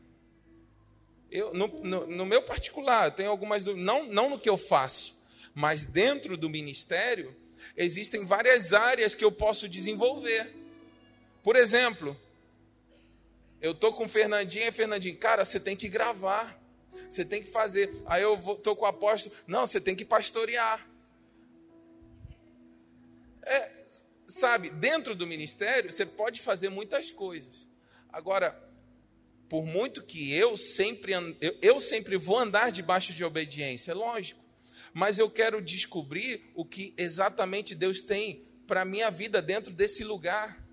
Eu, 1.31 1.53
no, 1.53 1.67
no, 1.67 2.07
no 2.07 2.25
meu 2.25 2.41
particular, 2.41 3.05
eu 3.05 3.11
tenho 3.11 3.29
algumas 3.29 3.63
dúvidas, 3.63 3.85
não, 3.85 4.05
não 4.05 4.29
no 4.31 4.39
que 4.39 4.49
eu 4.49 4.57
faço, 4.57 5.23
mas 5.53 5.85
dentro 5.85 6.35
do 6.35 6.49
ministério, 6.49 7.35
existem 7.77 8.25
várias 8.25 8.73
áreas 8.73 9.15
que 9.15 9.23
eu 9.23 9.31
posso 9.31 9.69
desenvolver. 9.69 10.53
Por 11.41 11.55
exemplo, 11.55 12.19
eu 13.61 13.73
tô 13.73 13.93
com 13.93 14.05
o 14.05 14.09
Fernandinho 14.09 14.67
e 14.67 14.71
Fernandinho, 14.71 15.17
cara, 15.17 15.45
você 15.45 15.59
tem 15.59 15.77
que 15.77 15.87
gravar. 15.87 16.58
Você 17.09 17.23
tem 17.25 17.41
que 17.41 17.49
fazer. 17.49 17.91
Aí 18.05 18.21
eu 18.21 18.37
vou, 18.37 18.55
tô 18.55 18.75
com 18.75 18.85
o 18.85 18.87
apóstolo, 18.87 19.35
não, 19.47 19.65
você 19.65 19.79
tem 19.79 19.95
que 19.95 20.05
pastorear. 20.05 20.87
É, 23.43 23.71
sabe, 24.27 24.69
dentro 24.69 25.15
do 25.15 25.25
ministério 25.25 25.91
você 25.91 26.05
pode 26.05 26.41
fazer 26.41 26.69
muitas 26.69 27.11
coisas. 27.11 27.67
Agora, 28.11 28.57
por 29.47 29.65
muito 29.65 30.03
que 30.03 30.33
eu 30.33 30.55
sempre 30.55 31.13
eu, 31.41 31.57
eu 31.61 31.79
sempre 31.79 32.15
vou 32.15 32.37
andar 32.37 32.71
debaixo 32.71 33.13
de 33.13 33.23
obediência, 33.23 33.91
é 33.91 33.95
lógico. 33.95 34.39
Mas 34.93 35.19
eu 35.19 35.29
quero 35.29 35.61
descobrir 35.61 36.51
o 36.55 36.65
que 36.65 36.93
exatamente 36.97 37.75
Deus 37.75 38.01
tem 38.01 38.47
para 38.67 38.85
minha 38.85 39.09
vida 39.09 39.41
dentro 39.41 39.73
desse 39.73 40.03
lugar. 40.03 40.63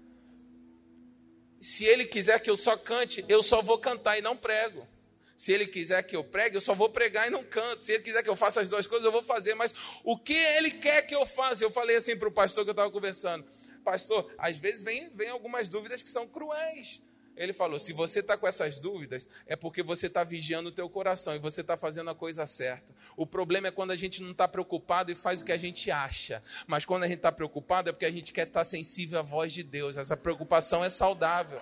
Se 1.61 1.85
ele 1.85 2.05
quiser 2.05 2.41
que 2.41 2.51
eu 2.51 2.57
só 2.57 2.77
cante, 2.77 3.25
eu 3.29 3.43
só 3.43 3.63
vou 3.63 3.79
cantar 3.79 4.19
e 4.19 4.23
não 4.23 4.37
prego. 4.37 4.87
Se 5.37 5.53
ele 5.53 5.67
quiser 5.67 6.03
que 6.03 6.17
eu 6.17 6.25
pregue, 6.25 6.57
eu 6.57 6.61
só 6.61 6.75
vou 6.75 6.89
pregar 6.89 7.29
e 7.29 7.31
não 7.31 7.45
canto. 7.45 7.85
Se 7.85 7.93
ele 7.93 8.03
quiser 8.03 8.23
que 8.23 8.31
eu 8.31 8.37
faça 8.37 8.61
as 8.61 8.69
duas 8.69 8.87
coisas, 8.87 9.05
eu 9.05 9.13
vou 9.13 9.23
fazer. 9.23 9.55
Mas 9.55 9.75
o 10.03 10.19
que 10.19 10.33
ele 10.33 10.71
quer 10.71 11.03
que 11.03 11.15
eu 11.15 11.27
faça? 11.27 11.63
Eu 11.63 11.71
falei 11.71 11.97
assim 11.97 12.17
para 12.17 12.29
o 12.29 12.33
pastor 12.33 12.65
que 12.65 12.71
eu 12.71 12.73
estava 12.73 12.91
conversando: 12.91 13.45
Pastor, 13.85 14.33
às 14.39 14.57
vezes 14.57 14.83
vem, 14.83 15.11
vem 15.15 15.29
algumas 15.29 15.69
dúvidas 15.69 16.03
que 16.03 16.09
são 16.09 16.27
cruéis. 16.27 17.03
Ele 17.37 17.53
falou: 17.53 17.79
se 17.79 17.93
você 17.93 18.21
está 18.21 18.37
com 18.37 18.49
essas 18.49 18.79
dúvidas, 18.79 19.29
é 19.47 19.55
porque 19.55 19.83
você 19.83 20.07
está 20.07 20.25
vigiando 20.25 20.71
o 20.71 20.73
teu 20.73 20.89
coração 20.89 21.37
e 21.37 21.39
você 21.39 21.61
está 21.61 21.77
fazendo 21.77 22.09
a 22.09 22.15
coisa 22.15 22.47
certa. 22.47 22.87
O 23.15 23.27
problema 23.27 23.69
é 23.69 23.71
quando 23.71 23.91
a 23.91 23.97
gente 23.97 24.23
não 24.23 24.31
está 24.31 24.49
preocupado 24.49 25.13
e 25.13 25.15
faz 25.15 25.43
o 25.43 25.45
que 25.45 25.53
a 25.53 25.59
gente 25.59 25.91
acha. 25.91 26.43
Mas 26.67 26.87
quando 26.87 27.05
a 27.05 27.07
gente 27.07 27.19
está 27.19 27.31
preocupado 27.31 27.91
é 27.91 27.93
porque 27.93 28.07
a 28.07 28.11
gente 28.11 28.33
quer 28.33 28.47
estar 28.47 28.65
sensível 28.65 29.19
à 29.19 29.23
voz 29.23 29.53
de 29.53 29.63
Deus. 29.63 29.99
Essa 29.99 30.17
preocupação 30.17 30.83
é 30.83 30.89
saudável. 30.89 31.61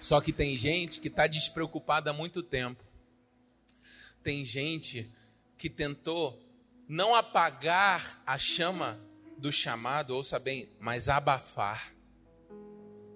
Só 0.00 0.20
que 0.20 0.32
tem 0.32 0.56
gente 0.56 0.98
que 0.98 1.08
está 1.08 1.26
despreocupada 1.26 2.10
há 2.10 2.12
muito 2.12 2.42
tempo. 2.42 2.82
Tem 4.22 4.44
gente 4.44 5.10
que 5.58 5.68
tentou 5.68 6.42
não 6.88 7.14
apagar 7.14 8.22
a 8.26 8.38
chama 8.38 8.98
do 9.36 9.52
chamado, 9.52 10.14
ouça 10.16 10.38
bem, 10.38 10.68
mas 10.80 11.08
abafar. 11.08 11.94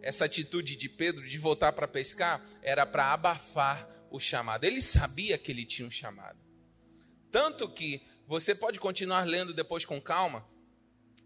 Essa 0.03 0.27
atitude 0.27 0.77
de 0.77 0.89
Pedro 0.89 1.27
de 1.27 1.39
voltar 1.39 1.73
para 1.73 1.89
pescar 1.89 2.45
era 2.63 2.85
para 2.85 3.13
abafar 3.13 3.89
o 4.11 4.21
chamado. 4.21 4.65
Ele 4.65 4.83
sabia 4.83 5.39
que 5.39 5.51
ele 5.51 5.65
tinha 5.65 5.89
um 5.89 5.91
chamado. 5.91 6.39
Tanto 7.31 7.69
que 7.69 8.03
você 8.27 8.55
pode 8.55 8.79
continuar 8.79 9.25
lendo 9.25 9.53
depois 9.53 9.85
com 9.85 10.01
calma. 10.01 10.47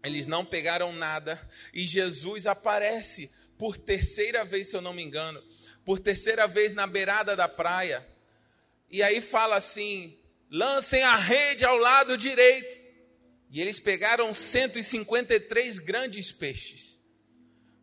Eles 0.03 0.25
não 0.27 0.45
pegaram 0.45 0.93
nada 0.93 1.39
e 1.73 1.85
Jesus 1.85 2.45
aparece 2.45 3.29
por 3.59 3.77
terceira 3.77 4.45
vez, 4.45 4.69
se 4.69 4.75
eu 4.75 4.81
não 4.81 4.93
me 4.93 5.03
engano, 5.03 5.43
por 5.83 5.99
terceira 5.99 6.47
vez 6.47 6.73
na 6.73 6.87
beirada 6.87 7.35
da 7.35 7.49
praia. 7.49 8.03
E 8.89 9.03
aí 9.03 9.19
fala 9.19 9.57
assim: 9.57 10.17
lancem 10.49 11.03
a 11.03 11.17
rede 11.17 11.65
ao 11.65 11.77
lado 11.77 12.17
direito. 12.17 12.79
E 13.51 13.59
eles 13.59 13.79
pegaram 13.79 14.33
153 14.33 15.79
grandes 15.79 16.31
peixes. 16.31 16.99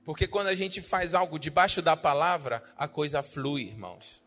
Porque 0.03 0.27
quando 0.27 0.47
a 0.47 0.55
gente 0.55 0.81
faz 0.81 1.15
algo 1.15 1.39
debaixo 1.39 1.83
da 1.83 1.97
palavra, 1.97 2.63
a 2.77 2.89
coisa 2.89 3.23
flui, 3.23 3.63
irmãos. 3.63 4.23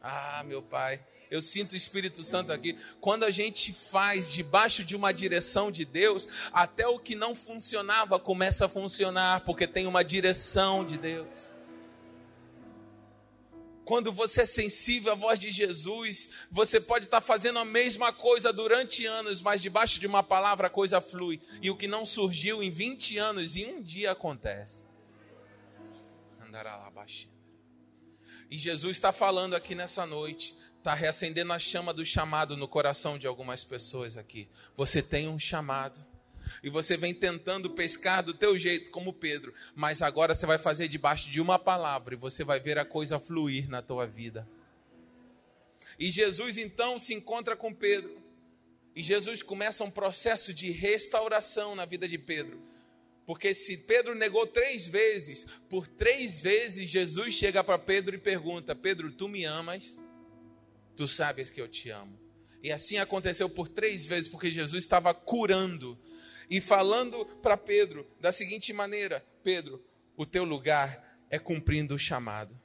Ah, 0.00 0.44
meu 0.44 0.62
pai, 0.62 1.00
eu 1.30 1.42
sinto 1.42 1.72
o 1.72 1.76
Espírito 1.76 2.22
Santo 2.22 2.52
aqui. 2.52 2.76
Quando 3.00 3.24
a 3.24 3.30
gente 3.30 3.72
faz 3.72 4.30
debaixo 4.30 4.84
de 4.84 4.94
uma 4.94 5.12
direção 5.12 5.70
de 5.70 5.84
Deus, 5.84 6.26
até 6.52 6.86
o 6.86 6.98
que 6.98 7.14
não 7.14 7.34
funcionava 7.34 8.18
começa 8.18 8.66
a 8.66 8.68
funcionar, 8.68 9.40
porque 9.44 9.66
tem 9.66 9.86
uma 9.86 10.04
direção 10.04 10.84
de 10.84 10.96
Deus. 10.98 11.56
Quando 13.86 14.12
você 14.12 14.42
é 14.42 14.46
sensível 14.46 15.12
à 15.12 15.14
voz 15.14 15.38
de 15.38 15.48
Jesus, 15.48 16.30
você 16.50 16.80
pode 16.80 17.04
estar 17.04 17.20
fazendo 17.20 17.60
a 17.60 17.64
mesma 17.64 18.12
coisa 18.12 18.52
durante 18.52 19.06
anos, 19.06 19.40
mas 19.40 19.62
debaixo 19.62 20.00
de 20.00 20.08
uma 20.08 20.24
palavra 20.24 20.66
a 20.66 20.70
coisa 20.70 21.00
flui. 21.00 21.40
E 21.62 21.70
o 21.70 21.76
que 21.76 21.86
não 21.86 22.04
surgiu 22.04 22.64
em 22.64 22.70
20 22.70 23.16
anos, 23.16 23.54
em 23.54 23.76
um 23.76 23.80
dia 23.80 24.10
acontece. 24.10 24.86
Andará 26.40 26.76
lá 26.76 26.90
baixinho. 26.90 27.36
E 28.50 28.58
Jesus 28.58 28.96
está 28.96 29.12
falando 29.12 29.54
aqui 29.54 29.76
nessa 29.76 30.04
noite, 30.04 30.56
está 30.86 30.94
reacendendo 30.94 31.52
a 31.52 31.58
chama 31.58 31.92
do 31.92 32.06
chamado 32.06 32.56
no 32.56 32.68
coração 32.68 33.18
de 33.18 33.26
algumas 33.26 33.64
pessoas 33.64 34.16
aqui. 34.16 34.48
Você 34.76 35.02
tem 35.02 35.26
um 35.26 35.36
chamado 35.36 35.98
e 36.62 36.70
você 36.70 36.96
vem 36.96 37.12
tentando 37.12 37.70
pescar 37.70 38.22
do 38.22 38.32
teu 38.32 38.56
jeito, 38.56 38.92
como 38.92 39.12
Pedro, 39.12 39.52
mas 39.74 40.00
agora 40.00 40.32
você 40.32 40.46
vai 40.46 40.60
fazer 40.60 40.86
debaixo 40.86 41.28
de 41.28 41.40
uma 41.40 41.58
palavra 41.58 42.14
e 42.14 42.16
você 42.16 42.44
vai 42.44 42.60
ver 42.60 42.78
a 42.78 42.84
coisa 42.84 43.18
fluir 43.18 43.68
na 43.68 43.82
tua 43.82 44.06
vida. 44.06 44.48
E 45.98 46.08
Jesus 46.08 46.56
então 46.56 47.00
se 47.00 47.12
encontra 47.12 47.56
com 47.56 47.74
Pedro. 47.74 48.22
E 48.94 49.02
Jesus 49.02 49.42
começa 49.42 49.82
um 49.82 49.90
processo 49.90 50.54
de 50.54 50.70
restauração 50.70 51.74
na 51.74 51.84
vida 51.84 52.06
de 52.06 52.16
Pedro. 52.16 52.62
Porque 53.26 53.52
se 53.52 53.78
Pedro 53.78 54.14
negou 54.14 54.46
três 54.46 54.86
vezes, 54.86 55.48
por 55.68 55.88
três 55.88 56.40
vezes 56.40 56.88
Jesus 56.88 57.34
chega 57.34 57.64
para 57.64 57.76
Pedro 57.76 58.14
e 58.14 58.18
pergunta: 58.18 58.76
Pedro, 58.76 59.10
tu 59.10 59.28
me 59.28 59.44
amas? 59.44 60.00
Tu 60.96 61.06
sabes 61.06 61.50
que 61.50 61.60
eu 61.60 61.68
te 61.68 61.90
amo. 61.90 62.18
E 62.62 62.72
assim 62.72 62.98
aconteceu 62.98 63.48
por 63.48 63.68
três 63.68 64.06
vezes, 64.06 64.28
porque 64.28 64.50
Jesus 64.50 64.82
estava 64.82 65.12
curando 65.12 65.98
e 66.50 66.60
falando 66.60 67.24
para 67.42 67.56
Pedro 67.56 68.06
da 68.20 68.32
seguinte 68.32 68.72
maneira: 68.72 69.24
Pedro, 69.42 69.84
o 70.16 70.24
teu 70.24 70.44
lugar 70.44 71.18
é 71.30 71.38
cumprindo 71.38 71.94
o 71.94 71.98
chamado. 71.98 72.58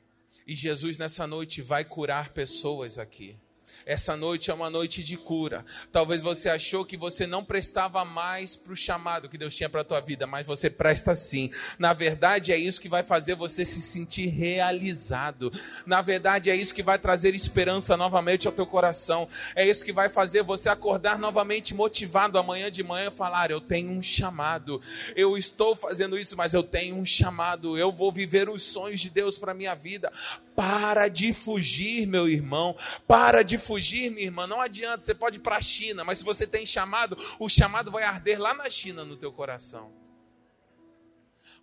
E 0.48 0.56
Jesus 0.56 0.98
nessa 0.98 1.28
noite 1.28 1.62
vai 1.62 1.86
curar 1.86 2.30
pessoas 2.30 2.98
aqui. 2.98 3.38
Essa 3.86 4.16
noite 4.16 4.52
é 4.52 4.54
uma 4.54 4.70
noite 4.70 5.04
de 5.04 5.18
cura. 5.18 5.66
Talvez 5.92 6.22
você 6.22 6.50
achou 6.50 6.86
que 6.86 6.98
você 6.98 7.26
não 7.26 7.44
prestava 7.44 8.04
mais 8.06 8.56
para 8.56 8.74
o 8.74 8.76
chamado 8.76 9.30
que 9.30 9.38
Deus 9.38 9.56
tinha 9.56 9.70
para 9.70 9.82
a 9.82 9.86
tua 9.86 10.00
vida, 10.00 10.28
mas 10.28 10.46
você 10.46 10.70
presta 10.70 11.16
sim. 11.16 11.50
Na 11.80 11.94
verdade, 11.94 12.52
é 12.52 12.58
isso 12.58 12.82
que 12.82 12.90
vai 12.90 13.04
fazer 13.04 13.36
você 13.36 13.66
se 13.66 13.82
sentir 13.82 14.28
realizado. 14.28 15.52
Na 15.86 16.02
verdade, 16.02 16.50
é 16.50 16.56
isso 16.56 16.74
que 16.74 16.84
vai 16.84 17.00
trazer 17.00 17.34
esperança 17.34 17.98
novamente 17.98 18.48
ao 18.48 18.54
teu 18.54 18.66
coração. 18.66 19.28
É 19.56 19.68
isso 19.68 19.84
que 19.84 19.92
vai 19.92 20.10
fazer 20.10 20.44
você 20.44 20.70
acordar 20.70 21.18
novamente 21.18 21.74
motivado 21.74 22.38
amanhã 22.38 22.72
de 22.72 22.84
manhã 22.84 23.08
e 23.08 23.18
falar: 23.18 23.52
Eu 23.52 23.62
tenho 23.62 23.92
um 23.92 24.02
chamado. 24.02 24.82
Eu 25.16 25.38
estou 25.38 25.76
fazendo 25.76 26.18
isso, 26.18 26.36
mas 26.38 26.54
eu 26.54 26.64
tenho 26.64 26.96
um 26.96 27.06
chamado. 27.06 27.78
Eu 27.78 27.92
vou 27.92 28.12
viver 28.12 28.50
os 28.50 28.64
sonhos 28.64 29.00
de 29.00 29.10
Deus 29.10 29.38
para 29.38 29.54
minha 29.54 29.76
vida. 29.76 30.12
Para 30.56 31.08
de 31.08 31.34
fugir, 31.34 32.06
meu 32.06 32.28
irmão. 32.28 32.76
Para 33.08 33.44
de 33.44 33.58
fugir, 33.58 34.12
minha 34.12 34.26
irmã. 34.26 34.46
Não 34.46 34.62
adianta, 34.62 35.04
você 35.04 35.14
pode 35.14 35.38
ir 35.38 35.42
para 35.42 35.58
a 35.58 35.62
China, 35.62 36.04
mas 36.04 36.20
se 36.20 36.26
você 36.26 36.46
tem 36.46 36.66
chamado, 36.66 37.18
o 37.40 37.50
chamado 37.50 37.90
vai 37.92 38.04
arder 38.04 38.40
lá 38.40 38.54
na 38.54 38.70
China 38.70 39.06
no 39.06 39.16
teu 39.16 39.32
coração. 39.32 39.92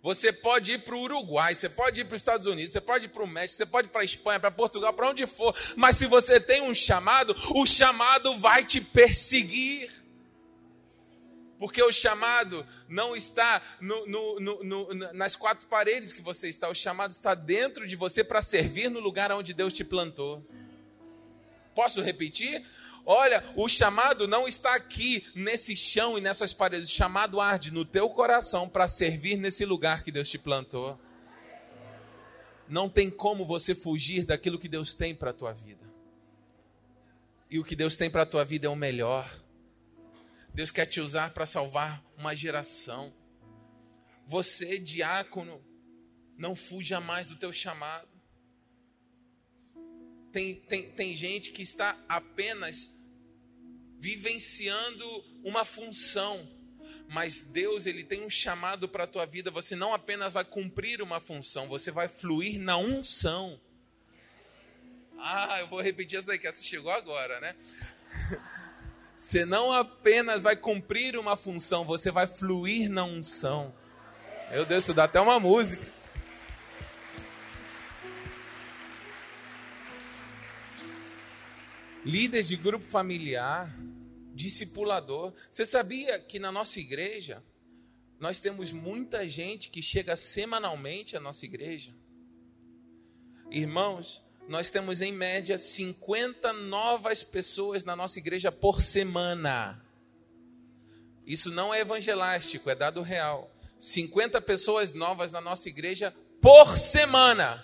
Você 0.01 0.31
pode 0.31 0.71
ir 0.71 0.79
para 0.79 0.95
o 0.95 1.01
Uruguai, 1.01 1.53
você 1.53 1.67
pode 1.67 1.99
ir 1.99 2.05
para 2.05 2.15
os 2.15 2.21
Estados 2.21 2.47
Unidos, 2.47 2.71
você 2.71 2.79
pode 2.79 3.05
ir 3.05 3.09
para 3.09 3.23
o 3.23 3.27
México, 3.27 3.57
você 3.57 3.65
pode 3.65 3.89
ir 3.89 3.91
para 3.91 4.01
a 4.01 4.05
Espanha, 4.05 4.39
para 4.39 4.49
Portugal, 4.49 4.93
para 4.93 5.09
onde 5.09 5.27
for. 5.27 5.53
Mas 5.75 5.97
se 5.97 6.05
você 6.05 6.39
tem 6.39 6.61
um 6.61 6.73
chamado, 6.73 7.35
o 7.53 7.65
chamado 7.65 8.37
vai 8.37 8.63
te 8.63 8.79
perseguir. 8.79 9.91
Porque 11.59 11.83
o 11.83 11.91
chamado 11.91 12.65
não 12.87 13.17
está 13.17 13.61
no, 13.81 14.07
no, 14.07 14.63
no, 14.63 14.93
nas 15.13 15.35
quatro 15.35 15.67
paredes 15.67 16.13
que 16.13 16.21
você 16.21 16.47
está, 16.47 16.69
o 16.69 16.73
chamado 16.73 17.11
está 17.11 17.35
dentro 17.35 17.85
de 17.85 17.97
você 17.97 18.23
para 18.23 18.41
servir 18.41 18.89
no 18.89 19.01
lugar 19.01 19.29
onde 19.33 19.53
Deus 19.53 19.73
te 19.73 19.83
plantou. 19.83 20.41
Posso 21.75 22.01
repetir? 22.01 22.65
Olha, 23.05 23.43
o 23.57 23.67
chamado 23.67 24.25
não 24.25 24.47
está 24.47 24.73
aqui 24.73 25.27
nesse 25.35 25.75
chão 25.75 26.17
e 26.17 26.21
nessas 26.21 26.53
paredes. 26.53 26.89
O 26.89 26.93
chamado 26.93 27.41
arde 27.41 27.71
no 27.71 27.83
teu 27.83 28.09
coração 28.09 28.69
para 28.69 28.87
servir 28.87 29.35
nesse 29.35 29.65
lugar 29.65 30.01
que 30.01 30.13
Deus 30.13 30.29
te 30.29 30.37
plantou. 30.37 30.97
Não 32.69 32.87
tem 32.87 33.09
como 33.09 33.45
você 33.45 33.75
fugir 33.75 34.25
daquilo 34.25 34.59
que 34.59 34.69
Deus 34.69 34.93
tem 34.93 35.13
para 35.13 35.31
a 35.31 35.33
tua 35.33 35.51
vida. 35.51 35.89
E 37.49 37.59
o 37.59 37.65
que 37.65 37.75
Deus 37.75 37.97
tem 37.97 38.09
para 38.09 38.21
a 38.21 38.25
tua 38.25 38.45
vida 38.45 38.67
é 38.67 38.69
o 38.69 38.75
melhor. 38.75 39.29
Deus 40.53 40.71
quer 40.71 40.85
te 40.85 40.99
usar 40.99 41.31
para 41.31 41.45
salvar 41.45 42.03
uma 42.17 42.35
geração. 42.35 43.13
Você, 44.25 44.77
diácono, 44.77 45.63
não 46.37 46.55
fuja 46.55 46.99
mais 46.99 47.29
do 47.29 47.35
teu 47.35 47.51
chamado. 47.51 48.07
Tem, 50.31 50.55
tem, 50.55 50.91
tem 50.91 51.15
gente 51.15 51.51
que 51.51 51.61
está 51.61 51.97
apenas 52.07 52.91
vivenciando 53.97 55.05
uma 55.43 55.65
função, 55.65 56.47
Mas 57.09 57.41
Deus, 57.41 57.87
ele 57.87 58.03
tem 58.03 58.23
um 58.23 58.29
chamado 58.29 58.87
para 58.87 59.03
a 59.05 59.07
tua 59.07 59.25
vida. 59.25 59.49
Você 59.49 59.75
não 59.75 59.95
apenas 59.95 60.31
vai 60.31 60.45
cumprir 60.45 61.01
uma 61.01 61.19
função, 61.19 61.67
você 61.67 61.89
vai 61.89 62.07
fluir 62.07 62.59
na 62.59 62.77
unção. 62.77 63.59
Ah, 65.17 65.59
eu 65.59 65.67
vou 65.67 65.81
repetir 65.81 66.19
essa 66.19 66.27
daí, 66.27 66.37
que 66.37 66.47
essa 66.47 66.63
chegou 66.63 66.91
agora, 66.91 67.41
né? 67.41 67.55
Você 69.19 69.43
não 69.43 69.73
apenas 69.73 70.41
vai 70.41 70.55
cumprir 70.55 71.17
uma 71.17 71.35
função, 71.35 71.83
você 71.83 72.09
vai 72.09 72.25
fluir 72.25 72.89
na 72.89 73.03
unção. 73.03 73.75
Meu 74.49 74.65
Deus, 74.65 74.85
isso 74.85 74.93
dá 74.93 75.03
até 75.03 75.19
uma 75.19 75.37
música. 75.37 75.85
Líder 82.05 82.43
de 82.43 82.55
grupo 82.55 82.85
familiar, 82.85 83.69
discipulador. 84.33 85.33
Você 85.51 85.65
sabia 85.65 86.17
que 86.17 86.39
na 86.39 86.49
nossa 86.49 86.79
igreja 86.79 87.43
nós 88.21 88.39
temos 88.39 88.71
muita 88.71 89.27
gente 89.27 89.69
que 89.69 89.81
chega 89.81 90.15
semanalmente 90.15 91.17
à 91.17 91.19
nossa 91.19 91.43
igreja? 91.43 91.93
Irmãos, 93.51 94.23
nós 94.49 94.71
temos 94.71 94.99
em 94.99 95.11
média 95.11 95.59
50 95.59 96.51
novas 96.53 97.23
pessoas 97.23 97.83
na 97.83 97.95
nossa 97.95 98.17
igreja 98.17 98.51
por 98.51 98.81
semana. 98.81 99.79
Isso 101.23 101.51
não 101.51 101.71
é 101.71 101.81
evangelástico, 101.81 102.67
é 102.67 102.73
dado 102.73 103.03
real. 103.03 103.47
50 103.77 104.41
pessoas 104.41 104.91
novas 104.91 105.31
na 105.31 105.39
nossa 105.39 105.69
igreja 105.69 106.11
por 106.41 106.79
semana. 106.79 107.63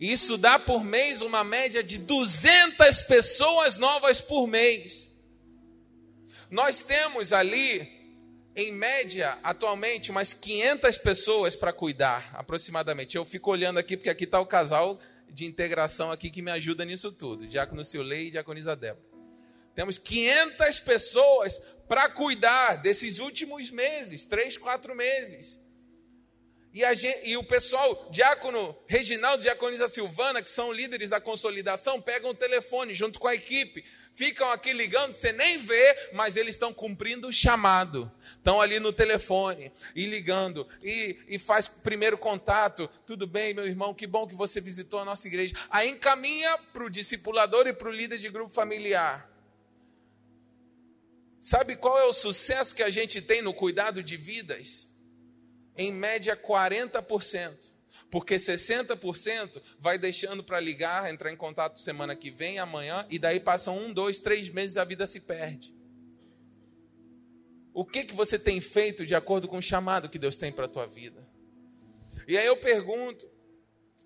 Isso 0.00 0.36
dá 0.36 0.58
por 0.58 0.82
mês 0.82 1.22
uma 1.22 1.44
média 1.44 1.80
de 1.80 1.98
200 1.98 3.02
pessoas 3.02 3.76
novas 3.76 4.20
por 4.20 4.48
mês. 4.48 5.12
Nós 6.50 6.82
temos 6.82 7.32
ali, 7.32 7.88
em 8.56 8.72
média, 8.72 9.38
atualmente, 9.44 10.10
umas 10.10 10.32
500 10.32 10.98
pessoas 10.98 11.54
para 11.54 11.72
cuidar, 11.72 12.30
aproximadamente. 12.34 13.14
Eu 13.16 13.24
fico 13.24 13.52
olhando 13.52 13.78
aqui, 13.78 13.96
porque 13.96 14.10
aqui 14.10 14.24
está 14.24 14.40
o 14.40 14.46
casal 14.46 15.00
de 15.34 15.44
integração 15.44 16.12
aqui 16.12 16.30
que 16.30 16.40
me 16.40 16.52
ajuda 16.52 16.84
nisso 16.84 17.10
tudo. 17.10 17.46
Diácono 17.46 17.84
Silei 17.84 18.28
e 18.28 18.30
Diaconisa 18.30 18.76
Débora. 18.76 19.04
Temos 19.74 19.98
500 19.98 20.80
pessoas 20.80 21.58
para 21.88 22.08
cuidar 22.08 22.76
desses 22.76 23.18
últimos 23.18 23.70
meses, 23.70 24.24
três, 24.24 24.56
quatro 24.56 24.94
meses. 24.94 25.60
E, 26.74 26.94
gente, 26.96 27.28
e, 27.28 27.36
o 27.36 27.44
pessoal, 27.44 28.08
Diácono 28.10 28.76
Reginaldo, 28.88 29.44
Diaconisa 29.44 29.86
Silvana, 29.86 30.42
que 30.42 30.50
são 30.50 30.72
líderes 30.72 31.08
da 31.08 31.20
consolidação, 31.20 32.02
pegam 32.02 32.32
o 32.32 32.34
telefone 32.34 32.92
junto 32.92 33.20
com 33.20 33.28
a 33.28 33.34
equipe, 33.36 33.84
ficam 34.12 34.50
aqui 34.50 34.72
ligando, 34.72 35.12
você 35.12 35.30
nem 35.30 35.56
vê, 35.56 36.10
mas 36.12 36.36
eles 36.36 36.56
estão 36.56 36.74
cumprindo 36.74 37.28
o 37.28 37.32
chamado. 37.32 38.10
Estão 38.24 38.60
ali 38.60 38.80
no 38.80 38.92
telefone 38.92 39.70
e 39.94 40.04
ligando, 40.06 40.66
e, 40.82 41.16
e 41.28 41.38
faz 41.38 41.68
primeiro 41.68 42.18
contato. 42.18 42.90
Tudo 43.06 43.24
bem, 43.24 43.54
meu 43.54 43.68
irmão, 43.68 43.94
que 43.94 44.08
bom 44.08 44.26
que 44.26 44.34
você 44.34 44.60
visitou 44.60 44.98
a 44.98 45.04
nossa 45.04 45.28
igreja. 45.28 45.54
Aí 45.70 45.88
encaminha 45.88 46.58
para 46.72 46.82
o 46.82 46.90
discipulador 46.90 47.68
e 47.68 47.72
para 47.72 47.88
o 47.88 47.92
líder 47.92 48.18
de 48.18 48.28
grupo 48.28 48.52
familiar. 48.52 49.30
Sabe 51.40 51.76
qual 51.76 52.00
é 52.00 52.04
o 52.04 52.12
sucesso 52.12 52.74
que 52.74 52.82
a 52.82 52.90
gente 52.90 53.22
tem 53.22 53.42
no 53.42 53.54
cuidado 53.54 54.02
de 54.02 54.16
vidas? 54.16 54.92
Em 55.76 55.92
média 55.92 56.36
40%. 56.36 57.72
Porque 58.10 58.36
60% 58.36 59.60
vai 59.78 59.98
deixando 59.98 60.44
para 60.44 60.60
ligar, 60.60 61.12
entrar 61.12 61.32
em 61.32 61.36
contato 61.36 61.80
semana 61.80 62.14
que 62.14 62.30
vem, 62.30 62.58
amanhã, 62.58 63.04
e 63.10 63.18
daí 63.18 63.40
passam 63.40 63.76
um, 63.76 63.92
dois, 63.92 64.20
três 64.20 64.50
meses 64.50 64.76
a 64.76 64.84
vida 64.84 65.06
se 65.06 65.20
perde. 65.20 65.74
O 67.72 67.84
que, 67.84 68.04
que 68.04 68.14
você 68.14 68.38
tem 68.38 68.60
feito 68.60 69.04
de 69.04 69.16
acordo 69.16 69.48
com 69.48 69.58
o 69.58 69.62
chamado 69.62 70.08
que 70.08 70.18
Deus 70.18 70.36
tem 70.36 70.52
para 70.52 70.66
a 70.66 70.68
tua 70.68 70.86
vida? 70.86 71.26
E 72.28 72.38
aí 72.38 72.46
eu 72.46 72.56
pergunto, 72.56 73.28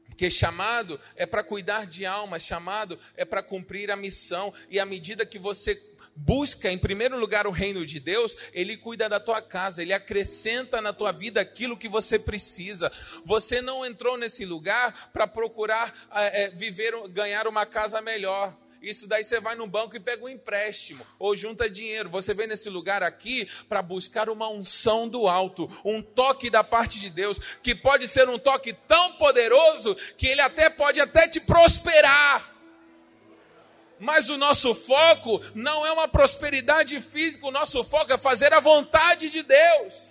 porque 0.06 0.30
chamado 0.30 0.98
é 1.14 1.26
para 1.26 1.44
cuidar 1.44 1.84
de 1.86 2.06
almas, 2.06 2.42
chamado 2.42 2.98
é 3.14 3.26
para 3.26 3.42
cumprir 3.42 3.90
a 3.90 3.96
missão, 3.96 4.54
e 4.70 4.80
à 4.80 4.86
medida 4.86 5.26
que 5.26 5.38
você 5.38 5.74
busca 6.18 6.70
em 6.70 6.78
primeiro 6.78 7.18
lugar 7.18 7.46
o 7.46 7.50
reino 7.50 7.86
de 7.86 8.00
Deus, 8.00 8.36
ele 8.52 8.76
cuida 8.76 9.08
da 9.08 9.20
tua 9.20 9.40
casa, 9.40 9.82
ele 9.82 9.92
acrescenta 9.92 10.80
na 10.80 10.92
tua 10.92 11.12
vida 11.12 11.40
aquilo 11.40 11.76
que 11.76 11.88
você 11.88 12.18
precisa. 12.18 12.90
Você 13.24 13.60
não 13.60 13.86
entrou 13.86 14.16
nesse 14.16 14.44
lugar 14.44 15.10
para 15.12 15.26
procurar 15.26 15.94
é, 16.12 16.50
viver, 16.50 16.92
ganhar 17.08 17.46
uma 17.46 17.64
casa 17.64 18.00
melhor. 18.00 18.54
Isso 18.80 19.08
daí 19.08 19.24
você 19.24 19.40
vai 19.40 19.56
no 19.56 19.66
banco 19.66 19.96
e 19.96 20.00
pega 20.00 20.24
um 20.24 20.28
empréstimo 20.28 21.04
ou 21.18 21.34
junta 21.34 21.68
dinheiro. 21.68 22.08
Você 22.10 22.32
vem 22.32 22.46
nesse 22.46 22.70
lugar 22.70 23.02
aqui 23.02 23.48
para 23.68 23.82
buscar 23.82 24.28
uma 24.28 24.48
unção 24.48 25.08
do 25.08 25.26
alto, 25.26 25.68
um 25.84 26.00
toque 26.00 26.48
da 26.48 26.62
parte 26.62 27.00
de 27.00 27.10
Deus, 27.10 27.38
que 27.62 27.74
pode 27.74 28.06
ser 28.06 28.28
um 28.28 28.38
toque 28.38 28.72
tão 28.86 29.14
poderoso 29.14 29.96
que 30.16 30.26
ele 30.26 30.40
até 30.40 30.70
pode 30.70 31.00
até 31.00 31.26
te 31.26 31.40
prosperar. 31.40 32.57
Mas 33.98 34.28
o 34.28 34.36
nosso 34.36 34.74
foco 34.74 35.40
não 35.54 35.84
é 35.84 35.92
uma 35.92 36.06
prosperidade 36.06 37.00
física, 37.00 37.46
o 37.46 37.50
nosso 37.50 37.82
foco 37.82 38.12
é 38.12 38.18
fazer 38.18 38.52
a 38.52 38.60
vontade 38.60 39.28
de 39.28 39.42
Deus. 39.42 40.08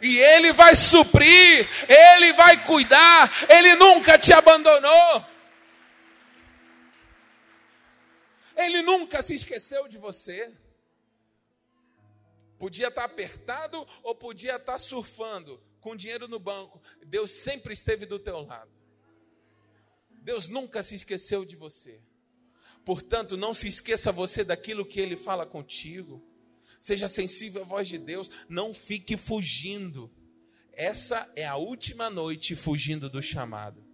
E 0.00 0.18
Ele 0.18 0.52
vai 0.52 0.74
suprir, 0.74 1.68
Ele 1.88 2.32
vai 2.34 2.62
cuidar, 2.64 3.30
Ele 3.48 3.74
nunca 3.74 4.18
te 4.18 4.32
abandonou. 4.32 5.24
Ele 8.56 8.82
nunca 8.82 9.22
se 9.22 9.34
esqueceu 9.34 9.88
de 9.88 9.98
você. 9.98 10.52
Podia 12.58 12.88
estar 12.88 13.04
apertado 13.04 13.86
ou 14.02 14.14
podia 14.14 14.56
estar 14.56 14.78
surfando 14.78 15.60
com 15.80 15.96
dinheiro 15.96 16.28
no 16.28 16.38
banco. 16.38 16.80
Deus 17.04 17.30
sempre 17.30 17.72
esteve 17.72 18.06
do 18.06 18.18
teu 18.18 18.40
lado. 18.40 18.70
Deus 20.10 20.46
nunca 20.46 20.82
se 20.82 20.94
esqueceu 20.94 21.44
de 21.44 21.56
você. 21.56 22.00
Portanto, 22.84 23.36
não 23.36 23.54
se 23.54 23.68
esqueça 23.68 24.10
você 24.10 24.44
daquilo 24.44 24.84
que 24.84 25.00
ele 25.00 25.16
fala 25.16 25.46
contigo. 25.46 26.22
Seja 26.80 27.06
sensível 27.06 27.62
à 27.62 27.64
voz 27.64 27.86
de 27.86 27.98
Deus, 27.98 28.28
não 28.48 28.74
fique 28.74 29.16
fugindo. 29.16 30.10
Essa 30.72 31.30
é 31.36 31.46
a 31.46 31.56
última 31.56 32.10
noite 32.10 32.56
fugindo 32.56 33.08
do 33.08 33.22
chamado. 33.22 33.84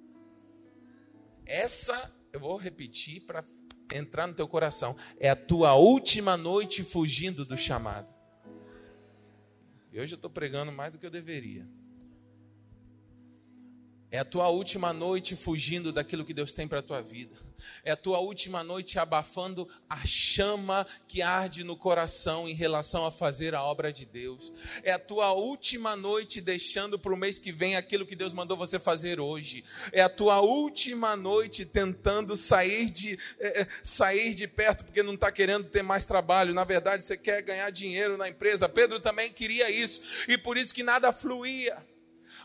Essa, 1.44 2.10
eu 2.32 2.40
vou 2.40 2.56
repetir 2.56 3.22
para 3.22 3.44
entrar 3.92 4.26
no 4.26 4.34
teu 4.34 4.46
coração, 4.46 4.96
é 5.18 5.28
a 5.30 5.36
tua 5.36 5.74
última 5.74 6.36
noite 6.36 6.82
fugindo 6.82 7.44
do 7.44 7.56
chamado. 7.56 8.08
E 9.92 10.00
hoje 10.00 10.14
eu 10.14 10.16
estou 10.16 10.30
pregando 10.30 10.70
mais 10.70 10.92
do 10.92 10.98
que 10.98 11.06
eu 11.06 11.10
deveria. 11.10 11.66
É 14.10 14.18
a 14.18 14.24
tua 14.24 14.48
última 14.48 14.90
noite 14.90 15.36
fugindo 15.36 15.92
daquilo 15.92 16.24
que 16.24 16.32
Deus 16.32 16.54
tem 16.54 16.66
para 16.66 16.78
a 16.78 16.82
tua 16.82 17.02
vida. 17.02 17.36
É 17.84 17.90
a 17.90 17.96
tua 17.96 18.18
última 18.20 18.64
noite 18.64 18.98
abafando 18.98 19.68
a 19.88 20.06
chama 20.06 20.86
que 21.06 21.20
arde 21.20 21.62
no 21.62 21.76
coração 21.76 22.48
em 22.48 22.54
relação 22.54 23.04
a 23.04 23.10
fazer 23.10 23.54
a 23.54 23.62
obra 23.62 23.92
de 23.92 24.06
Deus. 24.06 24.50
É 24.82 24.92
a 24.92 24.98
tua 24.98 25.32
última 25.32 25.94
noite 25.94 26.40
deixando 26.40 26.98
para 26.98 27.12
o 27.12 27.16
mês 27.16 27.38
que 27.38 27.52
vem 27.52 27.76
aquilo 27.76 28.06
que 28.06 28.16
Deus 28.16 28.32
mandou 28.32 28.56
você 28.56 28.78
fazer 28.78 29.20
hoje. 29.20 29.62
É 29.92 30.00
a 30.00 30.08
tua 30.08 30.40
última 30.40 31.14
noite 31.14 31.66
tentando 31.66 32.34
sair 32.34 32.88
de, 32.88 33.18
é, 33.38 33.66
sair 33.84 34.32
de 34.32 34.48
perto 34.48 34.86
porque 34.86 35.02
não 35.02 35.14
está 35.14 35.30
querendo 35.30 35.68
ter 35.68 35.82
mais 35.82 36.06
trabalho. 36.06 36.54
Na 36.54 36.64
verdade, 36.64 37.04
você 37.04 37.16
quer 37.16 37.42
ganhar 37.42 37.68
dinheiro 37.70 38.16
na 38.16 38.28
empresa. 38.28 38.70
Pedro 38.70 39.00
também 39.00 39.30
queria 39.30 39.70
isso 39.70 40.00
e 40.26 40.38
por 40.38 40.56
isso 40.56 40.74
que 40.74 40.82
nada 40.82 41.12
fluía. 41.12 41.76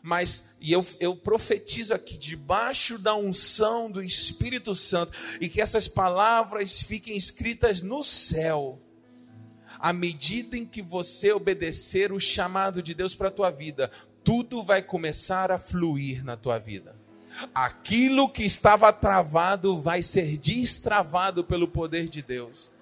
Mas, 0.05 0.57
e 0.59 0.73
eu, 0.73 0.85
eu 0.99 1.15
profetizo 1.15 1.93
aqui, 1.93 2.17
debaixo 2.17 2.97
da 2.97 3.15
unção 3.15 3.89
do 3.89 4.03
Espírito 4.03 4.75
Santo, 4.75 5.13
e 5.39 5.47
que 5.47 5.61
essas 5.61 5.87
palavras 5.87 6.83
fiquem 6.83 7.15
escritas 7.15 7.81
no 7.81 8.03
céu. 8.03 8.81
À 9.79 9.93
medida 9.93 10.57
em 10.57 10.65
que 10.65 10.81
você 10.81 11.31
obedecer 11.31 12.11
o 12.11 12.19
chamado 12.19 12.83
de 12.83 12.93
Deus 12.93 13.15
para 13.15 13.29
a 13.29 13.31
tua 13.31 13.49
vida, 13.49 13.89
tudo 14.25 14.61
vai 14.61 14.83
começar 14.83 15.53
a 15.53 15.57
fluir 15.57 16.21
na 16.21 16.35
tua 16.35 16.59
vida. 16.59 16.93
Aquilo 17.55 18.29
que 18.29 18.43
estava 18.43 18.91
travado 18.91 19.81
vai 19.81 20.03
ser 20.03 20.37
destravado 20.37 21.45
pelo 21.45 21.67
poder 21.67 22.09
de 22.09 22.21
Deus. 22.21 22.73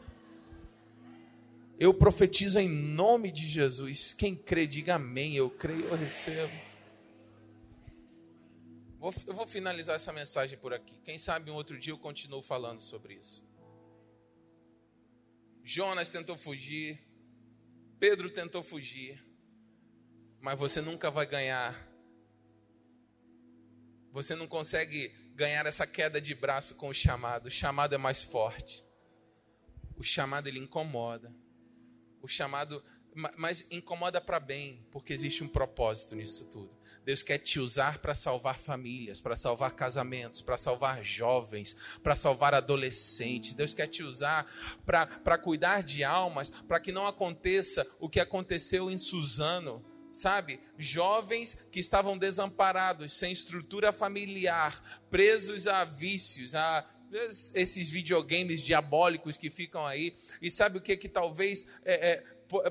Eu 1.79 1.93
profetizo 1.93 2.59
em 2.59 2.67
nome 2.67 3.31
de 3.31 3.45
Jesus. 3.45 4.11
Quem 4.11 4.35
crê, 4.35 4.65
diga 4.65 4.95
amém. 4.95 5.35
Eu 5.35 5.51
creio, 5.51 5.85
eu 5.85 5.95
recebo. 5.95 6.70
Eu 9.25 9.33
vou 9.33 9.47
finalizar 9.47 9.95
essa 9.95 10.13
mensagem 10.13 10.59
por 10.59 10.73
aqui. 10.73 10.95
Quem 11.03 11.17
sabe 11.17 11.49
um 11.49 11.55
outro 11.55 11.79
dia 11.79 11.91
eu 11.91 11.97
continuo 11.97 12.43
falando 12.43 12.79
sobre 12.79 13.15
isso. 13.15 13.43
Jonas 15.63 16.11
tentou 16.11 16.37
fugir, 16.37 17.01
Pedro 17.99 18.29
tentou 18.29 18.61
fugir, 18.61 19.23
mas 20.39 20.57
você 20.57 20.81
nunca 20.81 21.09
vai 21.09 21.25
ganhar. 21.25 21.87
Você 24.11 24.35
não 24.35 24.47
consegue 24.47 25.09
ganhar 25.33 25.65
essa 25.65 25.87
queda 25.87 26.21
de 26.21 26.35
braço 26.35 26.75
com 26.75 26.89
o 26.89 26.93
chamado. 26.93 27.47
O 27.47 27.51
chamado 27.51 27.95
é 27.95 27.97
mais 27.97 28.21
forte. 28.21 28.85
O 29.95 30.03
chamado 30.03 30.47
ele 30.47 30.59
incomoda. 30.59 31.33
O 32.21 32.27
chamado 32.27 32.83
mas 33.37 33.65
incomoda 33.69 34.21
para 34.21 34.39
bem, 34.39 34.85
porque 34.91 35.13
existe 35.13 35.43
um 35.43 35.47
propósito 35.47 36.15
nisso 36.15 36.45
tudo. 36.45 36.81
Deus 37.03 37.23
quer 37.23 37.39
te 37.39 37.59
usar 37.59 37.97
para 37.97 38.13
salvar 38.13 38.59
famílias, 38.59 39.19
para 39.19 39.35
salvar 39.35 39.71
casamentos, 39.71 40.41
para 40.41 40.57
salvar 40.57 41.03
jovens, 41.03 41.75
para 42.03 42.15
salvar 42.15 42.53
adolescentes. 42.53 43.55
Deus 43.55 43.73
quer 43.73 43.87
te 43.87 44.03
usar 44.03 44.45
para 44.85 45.37
cuidar 45.37 45.81
de 45.81 46.03
almas, 46.03 46.49
para 46.49 46.79
que 46.79 46.91
não 46.91 47.07
aconteça 47.07 47.85
o 47.99 48.07
que 48.07 48.19
aconteceu 48.19 48.89
em 48.91 48.97
Suzano. 48.97 49.83
Sabe, 50.13 50.59
jovens 50.77 51.65
que 51.71 51.79
estavam 51.79 52.17
desamparados, 52.17 53.13
sem 53.13 53.31
estrutura 53.31 53.93
familiar, 53.93 54.99
presos 55.09 55.67
a 55.67 55.85
vícios, 55.85 56.53
a 56.53 56.85
esses 57.53 57.89
videogames 57.91 58.61
diabólicos 58.61 59.37
que 59.37 59.49
ficam 59.49 59.85
aí. 59.85 60.15
E 60.41 60.49
sabe 60.49 60.77
o 60.77 60.81
que 60.81 60.95
que 60.95 61.09
talvez 61.09 61.67
é, 61.83 62.11
é, 62.11 62.23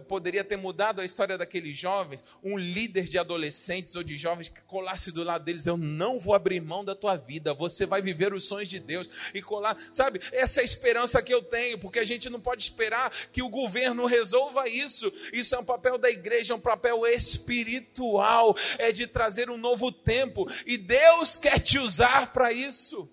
poderia 0.06 0.44
ter 0.44 0.56
mudado 0.56 1.00
a 1.00 1.04
história 1.04 1.38
daqueles 1.38 1.76
jovens, 1.76 2.24
um 2.42 2.56
líder 2.56 3.04
de 3.04 3.18
adolescentes 3.18 3.96
ou 3.96 4.02
de 4.02 4.16
jovens 4.16 4.48
que 4.48 4.60
colasse 4.62 5.12
do 5.12 5.22
lado 5.22 5.44
deles, 5.44 5.66
eu 5.66 5.76
não 5.76 6.18
vou 6.18 6.34
abrir 6.34 6.60
mão 6.60 6.84
da 6.84 6.94
tua 6.94 7.16
vida, 7.16 7.54
você 7.54 7.86
vai 7.86 8.02
viver 8.02 8.32
os 8.34 8.44
sonhos 8.44 8.68
de 8.68 8.78
Deus 8.78 9.08
e 9.34 9.42
colar, 9.42 9.76
sabe? 9.92 10.20
Essa 10.32 10.60
é 10.60 10.62
a 10.62 10.64
esperança 10.64 11.22
que 11.22 11.32
eu 11.32 11.42
tenho, 11.42 11.78
porque 11.78 11.98
a 11.98 12.04
gente 12.04 12.28
não 12.28 12.40
pode 12.40 12.62
esperar 12.62 13.10
que 13.32 13.42
o 13.42 13.48
governo 13.48 14.06
resolva 14.06 14.68
isso. 14.68 15.12
Isso 15.32 15.54
é 15.54 15.58
um 15.58 15.64
papel 15.64 15.98
da 15.98 16.10
igreja, 16.10 16.52
é 16.52 16.56
um 16.56 16.60
papel 16.60 17.06
espiritual, 17.06 18.56
é 18.78 18.92
de 18.92 19.06
trazer 19.06 19.50
um 19.50 19.56
novo 19.56 19.90
tempo 19.92 20.46
e 20.66 20.76
Deus 20.76 21.36
quer 21.36 21.58
te 21.60 21.78
usar 21.78 22.32
para 22.32 22.52
isso. 22.52 23.08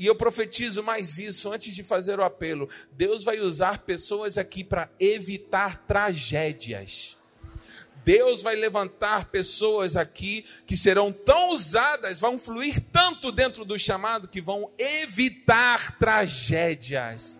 E 0.00 0.06
eu 0.06 0.14
profetizo 0.14 0.82
mais 0.82 1.18
isso 1.18 1.52
antes 1.52 1.74
de 1.74 1.82
fazer 1.82 2.18
o 2.18 2.24
apelo. 2.24 2.70
Deus 2.92 3.22
vai 3.22 3.38
usar 3.38 3.80
pessoas 3.80 4.38
aqui 4.38 4.64
para 4.64 4.88
evitar 4.98 5.84
tragédias. 5.86 7.18
Deus 8.02 8.42
vai 8.42 8.56
levantar 8.56 9.26
pessoas 9.26 9.96
aqui 9.96 10.46
que 10.66 10.74
serão 10.74 11.12
tão 11.12 11.50
usadas, 11.52 12.18
vão 12.18 12.38
fluir 12.38 12.80
tanto 12.90 13.30
dentro 13.30 13.62
do 13.62 13.78
chamado 13.78 14.26
que 14.26 14.40
vão 14.40 14.70
evitar 14.78 15.98
tragédias. 15.98 17.38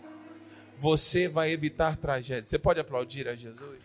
Você 0.77 1.29
vai 1.29 1.53
evitar 1.53 1.97
tragédias. 1.97 2.49
Você 2.49 2.59
pode 2.59 2.79
aplaudir 2.79 3.27
a 3.27 3.35
Jesus? 3.35 3.79